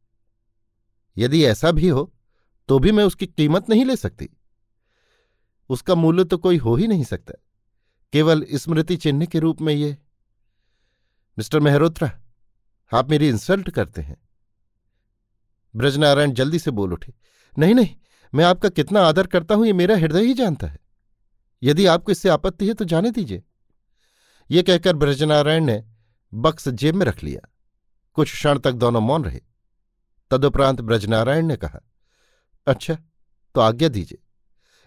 यदि 1.18 1.46
ऐसा 1.46 1.72
भी 1.72 1.88
हो 1.88 2.13
तो 2.68 2.80
भी 2.80 2.92
मैं 2.92 3.04
उसकी 3.04 3.28
कीमत 3.28 3.70
नहीं 3.70 3.86
ले 3.86 3.96
सकती। 3.96 4.30
उसका 5.70 5.96
मूल्य 5.96 6.24
तो 6.24 6.38
कोई 6.38 6.58
हो 6.58 6.76
ही 6.76 6.88
नहीं 6.88 7.04
सकता। 7.04 7.34
केवल 8.13 8.46
स्मृति 8.54 8.98
चिन्ह 8.98 9.26
के 9.26 9.39
रूप 9.39 9.62
में 9.62 9.74
ये। 9.74 9.98
मिस्टर 11.38 11.60
मेहरोत्रा 11.60 12.20
आप 12.91 13.10
मेरी 13.10 13.28
इंसल्ट 13.30 13.69
करते 13.69 14.02
हैं। 14.02 14.17
ब्रजनारायण 15.73 16.32
जल्दी 16.32 16.60
से 16.60 16.71
बोल 16.71 16.93
उठे, 16.93 17.13
नहीं 17.58 17.75
नहीं, 17.75 17.95
मैं 18.34 18.45
आपका 18.45 18.69
कितना 18.69 19.02
आदर 19.02 19.28
करता 19.28 19.56
हूँ, 19.56 19.65
ये 19.65 19.73
मेरा 19.73 19.95
हृदय 19.97 20.25
ही 20.25 20.34
जानता 20.34 20.67
है। 20.67 20.80
यदि 21.62 21.86
आपको 21.86 22.12
इससे 22.12 22.30
आपत्ति 22.30 22.67
है 22.67 22.73
तो 22.73 22.86
जाने 22.86 23.12
दीजिए। 23.12 23.43
ये 24.49 24.63
कहकर 24.63 24.95
ब्रजनारायण 24.95 25.65
ने 25.65 25.84
बक्स 26.34 26.67
जेब 26.69 26.95
में 26.95 27.06
रख 27.06 27.23
लिया। 27.23 27.47
कुछ 28.13 28.32
क्षण 28.32 28.60
तक 28.60 28.71
दोनों 28.71 29.02
मौन 29.02 29.23
रहे। 29.23 29.41
तदुपरांत 30.32 30.82
ब्रजनारायण 30.82 31.45
ने 31.45 31.56
कहा 31.56 31.80
अच्छा 32.67 32.97
तो 33.56 33.62
आज्ञा 33.62 33.89
दीजिए। 33.89 34.17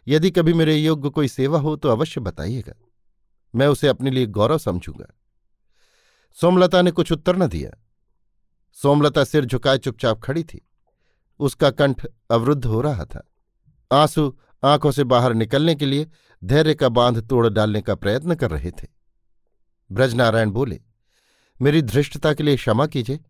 यदि 0.07 0.31
कभी 0.31 0.53
मेरे 0.53 0.77
योग्य 0.77 1.11
कोई 1.11 1.29
सेवा 1.29 1.59
हो 1.59 1.77
तो 1.77 1.89
अवश्य 1.89 2.21
बताइएगा। 2.21 2.75
मैं 3.55 3.67
उसे 3.67 3.89
अपने 3.89 4.11
लिए 4.11 4.27
गौरव 4.27 4.59
समझूँगा। 4.59 5.07
सोमलता 6.39 6.83
ने 6.83 6.91
कुछ 6.91 7.13
उत्तर 7.13 7.37
न 7.37 7.47
दिया। 7.47 7.71
सोमलता 8.73 9.25
सिर 9.25 9.45
झुकाए 9.45 9.79
चुपचाप 9.79 10.21
खड़ी 10.21 10.45
थी। 10.45 10.67
उसका 11.41 11.71
कंठ 11.71 12.07
अवरुद्ध 12.31 12.65
हो 12.65 12.81
रहा 12.81 13.05
था। 13.05 13.27
आँसू 13.93 14.37
आँखों 14.63 14.91
से 14.91 15.05
बाहर 15.05 15.35
निकलने 15.35 15.75
के 15.75 15.87
लिए 15.87 16.09
धैर्य 16.43 16.75
का 16.75 16.89
बाँध 16.89 17.27
तोड़ 17.29 17.49
डालने 17.49 17.81
का 17.83 17.95
प्रयत्न 17.95 18.35
कर 18.35 18.51
रहे 18.51 18.71
थे। 18.71 18.87
ब्रजनारायण 19.91 20.51
बोले, 20.51 20.81
मेरी 21.61 21.83
धृष्टता 21.83 22.33
के 22.35 22.43
लिए 22.43 22.57
क्षमा 22.57 22.87
कीजिए। 22.87 23.21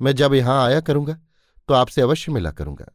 मैं 0.00 0.12
जब 0.12 0.34
यहाँ 0.34 0.64
आया 0.66 0.80
करूँगा 0.80 1.18
तो 1.68 1.74
आपसे 1.74 2.00
अवश्य 2.00 2.32
मिला 2.32 2.50
करूँगा 2.50 2.86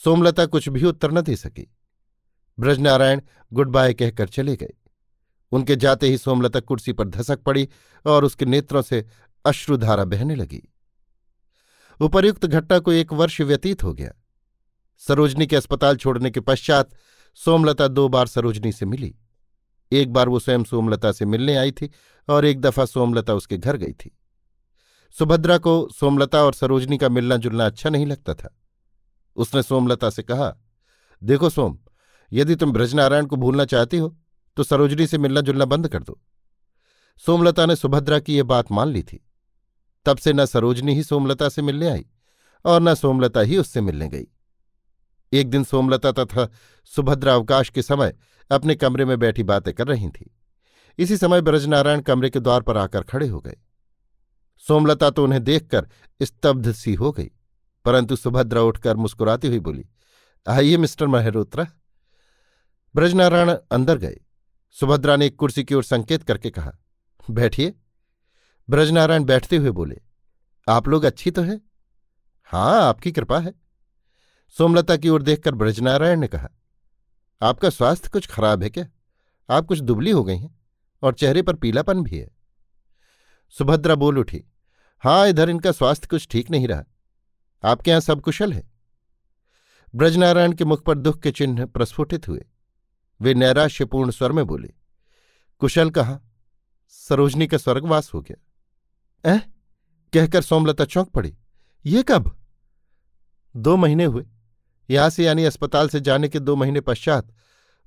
सोमलता 0.00 0.46
कुछ 0.46 0.68
भी 0.68 0.84
उत्तर 0.84 1.12
न 1.12 1.20
दे 1.20 1.36
सकी। 1.36 1.70
ब्रजनारायण 2.58 3.20
गुड 3.52 3.68
बाय 3.68 3.94
कहकर 3.94 4.28
चले 4.28 4.56
गए। 4.56 4.72
उनके 5.52 5.76
जाते 5.76 6.08
ही 6.08 6.18
सोमलता 6.18 6.60
कुर्सी 6.60 6.92
पर 6.92 7.08
धसक 7.08 7.42
पड़ी 7.42 7.68
और 8.06 8.24
उसके 8.24 8.44
नेत्रों 8.44 8.82
से 8.82 9.04
अश्रुधारा 9.46 10.04
बहने 10.04 10.34
लगी। 10.34 10.62
उपर्युक्त 12.00 12.46
घटना 12.46 12.78
को 12.78 12.92
एक 12.92 13.12
वर्ष 13.12 13.40
व्यतीत 13.40 13.82
हो 13.82 13.92
गया। 13.94 14.12
सरोजनी 15.02 15.46
के 15.46 15.56
अस्पताल 15.56 15.96
छोड़ने 15.96 16.30
के 16.30 16.40
पश्चात 16.40 16.90
सोमलता 17.38 17.88
दो 17.88 18.08
बार 18.08 18.26
सरोजनी 18.26 18.72
से 18.72 18.86
मिली। 18.86 19.14
एक 19.92 20.12
बार 20.12 20.28
वो 20.28 20.38
स्वयं 20.38 20.64
सोमलता 20.64 21.12
से 21.12 21.24
मिलने 21.24 21.56
आई 21.56 21.72
थी 21.72 21.90
और 22.28 22.44
एक 22.44 22.60
दफ़ा 22.60 22.84
सोमलता 22.84 23.34
उसके 23.34 23.56
घर 23.56 23.76
गई 23.76 23.92
थी। 23.92 24.16
सुभद्रा 25.14 25.58
को 25.58 25.88
सोमलता 25.90 26.42
और 26.44 26.54
सरोजनी 26.54 26.98
का 26.98 27.08
मिलना 27.08 27.36
जुलना 27.36 27.66
अच्छा 27.66 27.90
नहीं 27.90 28.06
लगता 28.06 28.34
था। 28.34 28.54
उसने 29.36 29.62
सोमलता 29.62 30.10
से 30.10 30.22
कहा, 30.22 30.54
देखो 31.22 31.50
सोम, 31.50 31.78
यदि 32.32 32.54
तुम 32.56 32.72
ब्रजनारायण 32.72 33.26
को 33.26 33.36
भूलना 33.36 33.64
चाहती 33.64 33.98
हो 33.98 34.16
तो 34.56 34.62
सरोजनी 34.62 35.06
से 35.06 35.18
मिलना 35.18 35.40
जुलना 35.40 35.64
बंद 35.64 35.88
कर 35.88 36.02
दो। 36.02 36.18
सोमलता 37.22 37.66
ने 37.66 37.76
सुभद्रा 37.76 38.18
की 38.18 38.36
यह 38.36 38.42
बात 38.44 38.72
मान 38.72 38.88
ली 38.88 39.02
थी। 39.02 39.22
तब 40.06 40.16
से 40.16 40.32
न 40.32 40.44
सरोजनी 40.46 40.94
ही 40.94 41.02
सोमलता 41.02 41.48
से 41.48 41.62
मिलने 41.62 41.88
आई 41.88 42.06
और 42.64 42.80
न 42.82 42.94
सोमलता 42.94 43.40
ही 43.40 43.58
उससे 43.58 43.80
मिलने 43.80 44.08
गई। 44.08 44.26
एक 45.32 45.50
दिन 45.50 45.64
सोमलता 45.64 46.12
तथा 46.14 46.48
सुभद्रा 46.92 47.34
अवकाश 47.34 47.70
के 47.70 47.82
समय 47.82 48.14
अपने 48.50 48.74
कमरे 48.74 49.04
में 49.04 49.18
बैठी 49.18 49.42
बातें 49.42 49.72
कर 49.74 49.86
रही 49.86 50.08
थी। 50.08 50.30
इसी 50.98 51.16
समय 51.16 51.40
ब्रजनारायण 51.40 52.00
कमरे 52.00 52.30
के 52.30 52.40
द्वार 52.40 52.62
पर 52.62 52.76
आकर 52.76 53.02
खड़े 53.02 53.26
हो 53.28 53.40
गए। 53.40 53.56
सोमलता 54.64 55.10
तो 55.10 55.24
उन्हें 55.24 55.42
देखकर 55.44 55.88
स्तब्ध 56.20 56.70
सी 56.72 56.94
हो 56.94 57.10
गई, 57.12 57.30
परंतु 57.84 58.16
सुभद्रा 58.16 58.62
उठकर 58.62 58.96
मुस्कुराती 58.96 59.48
हुई 59.48 59.58
बोली, 59.60 59.84
आइए 60.46 60.76
मिस्टर 60.76 61.06
महेरोत्रा 61.06 61.66
ब्रजनारायण 62.94 63.50
अंदर 63.70 63.98
गए। 63.98 64.16
सुभद्रा 64.76 65.16
ने 65.16 65.26
एक 65.26 65.36
कुर्सी 65.36 65.64
की 65.64 65.74
ओर 65.74 65.84
संकेत 65.84 66.22
करके 66.22 66.50
कहा, 66.50 66.72
बैठिए। 67.30 67.74
ब्रजनारायण 68.68 69.24
बैठते 69.24 69.56
हुए 69.56 69.70
बोले, 69.70 70.00
आप 70.68 70.88
लोग 70.88 71.04
अच्छी 71.04 71.30
तो 71.30 71.42
हैं? 71.42 71.60
हाँ 72.44 72.82
आपकी 72.82 73.12
कृपा 73.12 73.38
है। 73.38 73.52
सोमलता 74.56 74.96
की 74.96 75.08
ओर 75.08 75.22
देखकर 75.22 75.54
ब्रजनारायण 75.54 76.20
ने 76.20 76.28
कहा, 76.28 76.48
आपका 77.42 77.70
स्वास्थ्य 77.70 78.08
कुछ 78.08 78.26
खराब 78.26 78.62
है 78.62 78.70
क्या? 78.70 78.86
आप 79.48 79.66
कुछ 79.66 79.80
दुबली 79.80 80.10
हो 80.10 80.24
गई 80.24 80.36
हैं 80.36 80.58
और 81.02 81.14
चेहरे 81.14 81.42
पर 81.42 81.54
पीलापन 81.54 82.02
भी 82.02 82.18
है। 82.18 82.28
सुभद्रा 83.54 83.94
बोल 83.94 84.18
उठी 84.18 84.42
हाँ 85.02 85.28
इधर 85.28 85.50
इनका 85.50 85.72
स्वास्थ्य 85.72 86.06
कुछ 86.06 86.26
ठीक 86.30 86.50
नहीं 86.50 86.68
रहा। 86.68 86.84
आपके 87.64 87.90
यहाँ 87.90 88.00
सब 88.00 88.20
कुशल 88.20 88.52
है? 88.52 88.62
ब्रजनारायण 89.94 90.52
के 90.52 90.64
मुख 90.64 90.84
पर 90.84 90.98
दुख 90.98 91.20
के 91.20 91.30
चिन्ह 91.30 91.66
प्रस्फुटित 91.66 92.28
हुए। 92.28 92.44
वे 93.20 93.34
नैराश्यपूर्ण 93.34 94.10
स्वर 94.10 94.32
में 94.32 94.44
बोले, 94.46 94.72
कुशल 95.58 95.90
कहा? 95.90 96.18
सरोजनी 96.88 97.46
का 97.46 97.56
स्वर्गवास 97.56 98.12
हो 98.14 98.20
गया। 98.20 98.42
ऐ? 99.26 99.38
कहकर 100.12 100.42
सोमलता 100.42 100.84
चौंक 100.84 101.08
पड़ी। 101.08 101.36
ये 101.86 102.02
कब? 102.02 102.38
दो 103.56 103.76
महीने 103.76 104.04
हुए। 104.04 104.26
यहाँ 104.90 105.10
से 105.10 105.24
यानी 105.24 105.44
अस्पताल 105.44 105.88
से 105.88 106.00
जाने 106.00 106.28
के 106.28 106.40
दो 106.40 106.56
महीने 106.56 106.80
पश्चात 106.80 107.32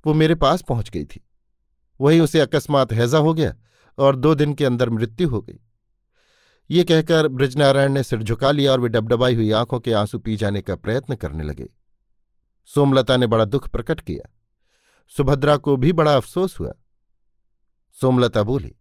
वो 0.06 0.14
मेरे 0.14 0.34
पास 0.34 0.62
पहुँच 0.62 0.90
गई 0.90 1.04
थी। 1.04 1.26
वहीं 2.00 2.20
उसे 2.20 2.40
अकस्मात 2.40 2.92
हैजा 2.92 3.18
हो 3.18 3.34
गया 3.34 3.56
और 3.98 4.16
दो 4.16 4.34
दिन 4.34 4.54
के 4.54 4.64
अंदर 4.64 4.90
मृत्यु 4.90 5.28
हो 5.28 5.40
गई। 5.40 5.60
ये 6.70 6.84
कहकर 6.84 7.28
ब्रजनारायण 7.28 7.92
ने 7.92 8.02
सिर 8.02 8.22
झुका 8.22 8.50
लिया 8.50 8.72
और 8.72 8.80
वे 8.80 8.88
डबडबाई 8.88 9.34
हुई 9.34 9.50
आँखों 9.50 9.80
के 9.80 9.92
आँसू 9.92 10.18
पी 10.18 10.36
जाने 10.36 10.62
का 10.62 10.76
प्रयत्न 10.76 11.14
करने 11.14 11.44
लगे। 11.44 11.68
सोमलता 12.66 13.16
ने 13.16 13.26
बड़ा 13.26 13.44
दुख 13.44 13.68
प्रकट 13.68 14.00
किया। 14.00 14.30
सुभद्रा 15.08 15.56
को 15.56 15.76
भी 15.76 15.92
बड़ा 15.92 16.16
अफसोस 16.16 16.60
हुआ। 16.60 16.72
सोमलता 18.00 18.42
बोली 18.42 18.76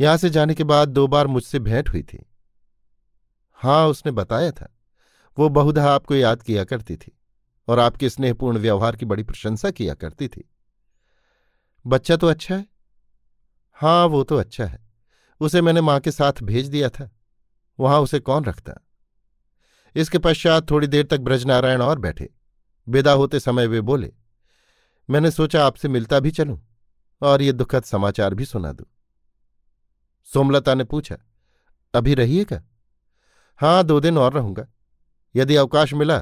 यहाँ 0.00 0.16
से 0.16 0.30
जाने 0.30 0.54
के 0.54 0.64
बाद 0.64 0.88
दो 0.88 1.06
बार 1.06 1.26
मुझसे 1.26 1.58
भेंट 1.58 1.88
हुई 1.88 2.02
थी। 2.02 2.26
हाँ 3.52 3.86
उसने 3.88 4.12
बताया 4.12 4.50
था। 4.50 4.74
वो 5.38 5.48
बहुधा 5.48 5.90
आपको 5.90 6.14
याद 6.14 6.42
किया 6.42 6.64
करती 6.64 6.96
थी 6.96 7.12
और 7.68 7.78
आपके 7.78 8.08
स्नेहपूर्ण 8.08 8.58
व्यवहार 8.58 8.96
की 8.96 9.04
बड़ी 9.04 9.22
प्रशंसा 9.22 9.70
किया 9.70 9.94
करती 9.94 10.28
थी। 10.28 10.48
बच्चा 11.86 12.16
तो 12.16 12.26
अच्छा 12.26 12.54
है? 12.54 12.66
हाँ 13.72 14.06
वो 14.06 14.22
तो 14.24 14.36
अच्छा 14.36 14.64
है। 14.64 14.78
उसे 15.40 15.62
मैंने 15.62 15.80
माँ 15.80 16.00
के 16.00 16.10
साथ 16.10 16.32
भेज 16.42 16.68
दिया 16.68 16.88
था। 16.88 17.10
वहाँ 17.78 18.00
उसे 18.00 18.20
कौन 18.20 18.44
रखता? 18.44 18.72
इसके 19.96 20.18
पश्चात 20.18 20.70
थोड़ी 20.70 20.86
देर 20.86 21.06
तक 21.06 21.18
ब्रजनारायण 21.18 21.82
और 21.82 21.98
बैठे। 21.98 22.28
विदा 22.88 23.12
होते 23.12 23.40
समय 23.40 23.66
वे 23.66 23.80
बोले, 23.80 24.12
मैंने 25.10 25.30
सोचा 25.30 25.66
आपसे 25.66 25.88
मिलता 25.88 26.20
भी 26.20 26.30
चलूँ 26.30 26.60
और 27.22 27.42
ये 27.42 27.52
दुखद 27.52 27.82
समाचार 27.82 28.34
भी 28.34 28.44
सुना 28.44 28.72
दूँ। 28.72 28.86
सोमलता 30.32 30.74
ने 30.74 30.84
पूछा 30.84 31.16
अभी 31.94 32.14
रहिएगा 32.14 32.62
हाँ 33.60 33.84
दो 33.84 33.98
दिन 34.00 34.18
और 34.18 34.32
रहूँगा। 34.32 34.66
यदि 35.34 35.56
अवकाश 35.56 35.92
मिला 35.94 36.18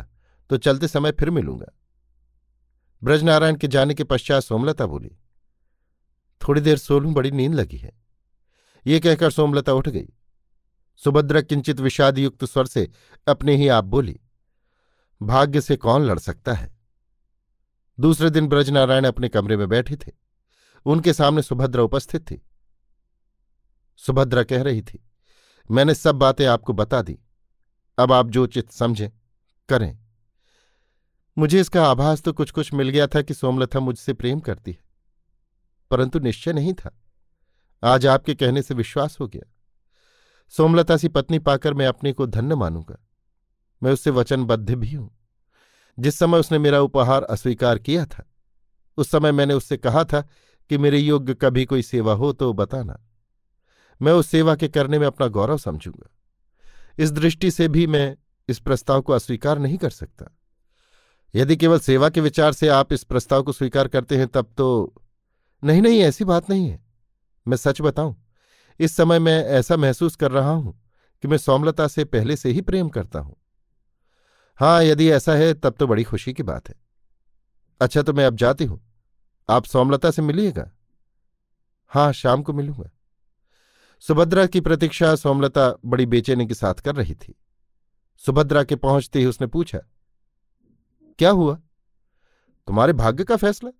तो 0.51 0.57
चलते 0.57 0.88
समय 0.88 1.12
फिर 1.12 1.31
मिलूँगा। 1.31 1.73
ब्रजनारायण 3.03 3.57
के 3.57 3.69
जाने 3.69 3.95
के 3.95 4.05
पश्चात 4.05 4.42
सोमलता 4.42 4.87
बोली, 4.87 5.11
थोड़ी 6.40 6.61
देर 6.61 6.77
सोलूं, 6.79 7.12
बड़ी 7.14 7.31
नींद 7.31 7.55
लगी 7.55 7.77
है। 7.77 7.92
ये 8.87 9.01
कहकर 9.01 9.31
सोमलता 9.31 9.73
उठ 9.73 9.88
गई। 9.88 10.09
सुभद्रा 11.03 11.40
किंचित 11.40 11.81
विषादयुक्त 11.81 12.45
स्वर 12.45 12.66
से 12.66 12.88
अपने 13.27 13.57
ही 13.57 13.69
आप 13.69 13.85
बोली, 13.85 14.19
भाग्य 15.21 15.61
से 15.61 15.77
कौन 15.77 16.05
लड़ 16.05 16.19
सकता 16.19 16.53
है? 16.53 16.75
दूसरे 17.99 18.31
दिन 18.31 18.49
ब्रजनारायण 18.49 19.05
अपने 19.05 19.29
कमरे 19.29 19.57
में 19.57 19.69
बैठे 19.69 19.97
थे। 19.97 20.12
उनके 20.87 21.12
सामने 21.12 21.42
सुभद्रा 21.42 21.83
उपस्थित 21.83 22.23
थी। 22.23 22.42
सुभद्रा 23.96 24.42
कह 24.42 24.62
रही 24.62 24.82
थी, 24.82 25.09
मैंने 25.70 25.94
सब 25.94 26.14
बातें 26.14 26.46
आपको 26.46 26.72
बता 26.72 27.02
दी। 27.02 27.18
अब 27.98 28.12
आप 28.12 28.30
जो 28.30 28.46
चित 28.46 28.70
समझें, 28.70 29.11
करें। 29.68 29.98
मुझे 31.38 31.61
इसका 31.61 31.87
आभास 31.87 32.22
तो 32.22 32.32
कुछ 32.32 32.50
कुछ 32.50 32.72
मिल 32.74 32.88
गया 32.88 33.06
था 33.06 33.22
कि 33.22 33.35
सोमलता 33.35 33.80
मुझसे 33.80 34.12
प्रेम 34.12 34.40
करती 34.40 34.72
है। 34.72 34.78
परंतु 35.90 36.18
निश्चय 36.18 36.52
नहीं 36.52 36.72
था। 36.72 37.02
आज 37.85 38.06
आपके 38.06 38.35
कहने 38.35 38.62
से 38.62 38.74
विश्वास 38.74 39.20
हो 39.20 39.28
गया। 39.28 39.52
सोमलता 40.48 40.96
सी 40.96 41.09
पत्नी 41.09 41.38
पाकर 41.38 41.74
मैं 41.74 41.87
अपने 41.87 42.12
को 42.12 42.26
धन्य 42.26 42.54
मानूँगा। 42.54 42.96
मैं 43.82 43.92
उससे 43.92 44.11
वचनबद्ध 44.11 44.74
भी 44.74 44.94
हूँ। 44.94 45.11
जिस 45.98 46.18
समय 46.18 46.38
उसने 46.38 46.59
मेरा 46.59 46.80
उपहार 46.80 47.22
अस्वीकार 47.22 47.78
किया 47.78 48.06
था, 48.06 48.32
उस 48.96 49.11
समय 49.11 49.32
मैंने 49.32 49.54
उससे 49.54 49.76
कहा 49.76 50.04
था 50.04 50.20
कि 50.68 50.78
मेरे 50.78 50.98
योग्य 50.98 51.35
कभी 51.35 51.64
कोई 51.64 51.82
सेवा 51.82 52.12
हो 52.12 52.32
तो 52.32 52.52
बताना। 52.52 53.06
मैं 54.00 54.12
उस 54.12 54.26
सेवा 54.26 54.54
के 54.56 54.68
करने 54.68 54.98
में 54.98 55.06
अपना 55.06 55.26
गौरव 55.26 55.59
समझूँगा। 55.59 56.09
इस 56.98 57.12
दृष्टि 57.12 57.50
से 57.50 57.68
भी 57.68 57.87
मैं 57.87 58.16
इस 58.48 58.59
प्रस्ताव 58.59 59.00
को 59.00 59.12
अस्वीकार 59.12 59.59
नहीं 59.59 59.78
कर 59.78 59.90
सकता। 59.90 60.26
यदि 61.35 61.56
केवल 61.56 61.78
सेवा 61.78 62.09
के 62.09 62.20
विचार 62.20 62.52
से 62.52 62.68
आप 62.68 62.92
इस 62.92 63.04
प्रस्ताव 63.04 63.42
को 63.42 63.52
स्वीकार 63.52 63.88
करते 63.88 64.16
हैं, 64.16 64.26
तब 64.26 64.52
तो 64.56 64.94
नहीं 65.62 65.82
नहीं, 65.82 66.00
ऐसी 66.00 66.24
बात 66.24 66.50
नहीं 66.50 66.68
है। 66.68 66.85
मैं 67.46 67.56
सच 67.56 67.80
बताऊँ, 67.80 68.16
इस 68.80 68.96
समय 68.96 69.18
मैं 69.18 69.44
ऐसा 69.44 69.76
महसूस 69.76 70.16
कर 70.16 70.30
रहा 70.30 70.50
हूँ 70.50 70.80
कि 71.22 71.28
मैं 71.28 71.38
सौमलता 71.38 71.88
से 71.88 72.04
पहले 72.04 72.37
से 72.37 72.50
ही 72.50 72.61
प्रेम 72.61 72.88
करता 72.88 73.18
हूँ। 73.18 73.37
हाँ 74.61 74.82
यदि 74.85 75.11
ऐसा 75.11 75.35
है, 75.35 75.54
तब 75.54 75.74
तो 75.78 75.87
बड़ी 75.87 76.04
खुशी 76.04 76.32
की 76.32 76.42
बात 76.42 76.68
है। 76.68 76.74
अच्छा 77.80 78.02
तो 78.02 78.12
मैं 78.12 78.26
अब 78.26 78.37
जाती 78.37 78.64
हूँ। 78.64 78.80
आप 79.48 79.64
सौमलता 79.64 80.11
से 80.11 80.22
मिलिएगा? 80.22 80.70
हाँ 81.88 82.12
शाम 82.12 82.42
को 82.42 82.52
मिलूँगा। 82.52 82.90
सुभद्रा 84.02 84.46
की 84.46 84.61
प्रतीक्षा 84.61 85.14
सोमलता 85.14 85.70
बड़ी 85.85 86.06
बेचैनी 86.06 86.46
के 86.46 86.54
साथ 86.54 86.74
कर 86.74 86.94
रही 86.94 87.14
थी। 87.14 87.35
सुभद्रा 88.22 88.62
के 88.64 88.76
पहुँचते 88.76 89.18
ही 89.18 89.26
उसने 89.26 89.46
पूछा, 89.46 89.78
क्या 91.18 91.30
हुआ? 91.30 91.54
तुम्हारे 92.68 92.92
भाग्य 92.92 93.24
का 93.24 93.37
फैसला? 93.37 93.70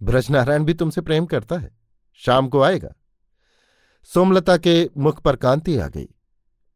ब्रजनारायण 0.00 0.64
भी 0.64 0.74
तुमसे 0.74 1.00
प्रेम 1.00 1.26
करता 1.26 1.58
है, 1.58 1.70
शाम 2.20 2.48
को 2.48 2.60
आएगा 2.62 2.92
सोमलता 4.10 4.56
के 4.56 4.88
मुख 4.96 5.20
पर 5.20 5.36
कांति 5.36 5.76
आ 5.78 5.86
गई। 5.88 6.08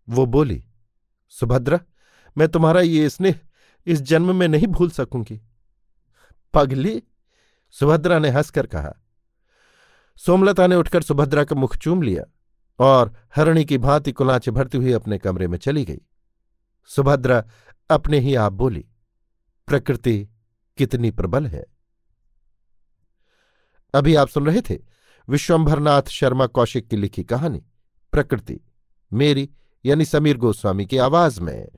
वो 0.08 0.26
बोली, 0.26 0.64
सुभद्रा, 1.28 1.78
मैं 2.36 2.48
तुम्हारा 2.48 2.80
ये 2.80 3.08
स्नेह 3.10 3.38
इस 3.86 4.00
जन्म 4.02 4.34
में 4.36 4.46
नहीं 4.48 4.66
भूल 4.66 4.90
सकूँगी। 4.90 5.40
पगली, 6.54 7.02
सुभद्रा 7.74 8.18
ने 8.18 8.28
हंसकर 8.28 8.66
कहा। 8.66 8.92
सोमलता 10.16 10.66
ने 10.66 10.76
उठकर 10.76 11.02
सुभद्रा 11.02 11.44
का 11.44 11.56
मुख 11.56 11.76
चूम 11.76 12.02
लिया। 12.02 12.24
और 12.78 13.12
हरणी 13.36 13.64
की 13.64 13.78
भांति 13.78 14.12
कुलाचे 14.12 14.50
भरती 14.50 14.78
हुई 14.78 14.92
अपने 14.92 15.18
कमरे 15.18 15.48
में 15.48 15.58
चली 15.58 15.84
गई। 15.84 16.00
सुभद्रा 16.88 17.44
अपने 17.90 18.18
ही 18.18 18.34
आप 18.34 18.52
बोली, 18.52 18.84
प्रकृति 19.68 20.28
कितनी 20.78 21.10
प्रबल 21.10 21.46
है। 21.46 21.64
अभी 23.94 24.14
आप 24.14 24.28
सुन 24.28 24.46
रहे 24.46 24.60
थे 24.60 24.78
विश्वंभरनाथ 25.28 26.02
शर्मा 26.02 26.46
कौशिक 26.46 26.88
की 26.88 26.96
लिखी 26.96 27.24
कहानी, 27.24 27.62
प्रकृति 28.12 28.60
मेरी 29.12 29.50
यानी 29.84 30.04
समीर 30.04 30.36
गोस्वामी 30.36 30.86
की 30.86 30.98
आवाज़ 30.98 31.40
में। 31.40 31.68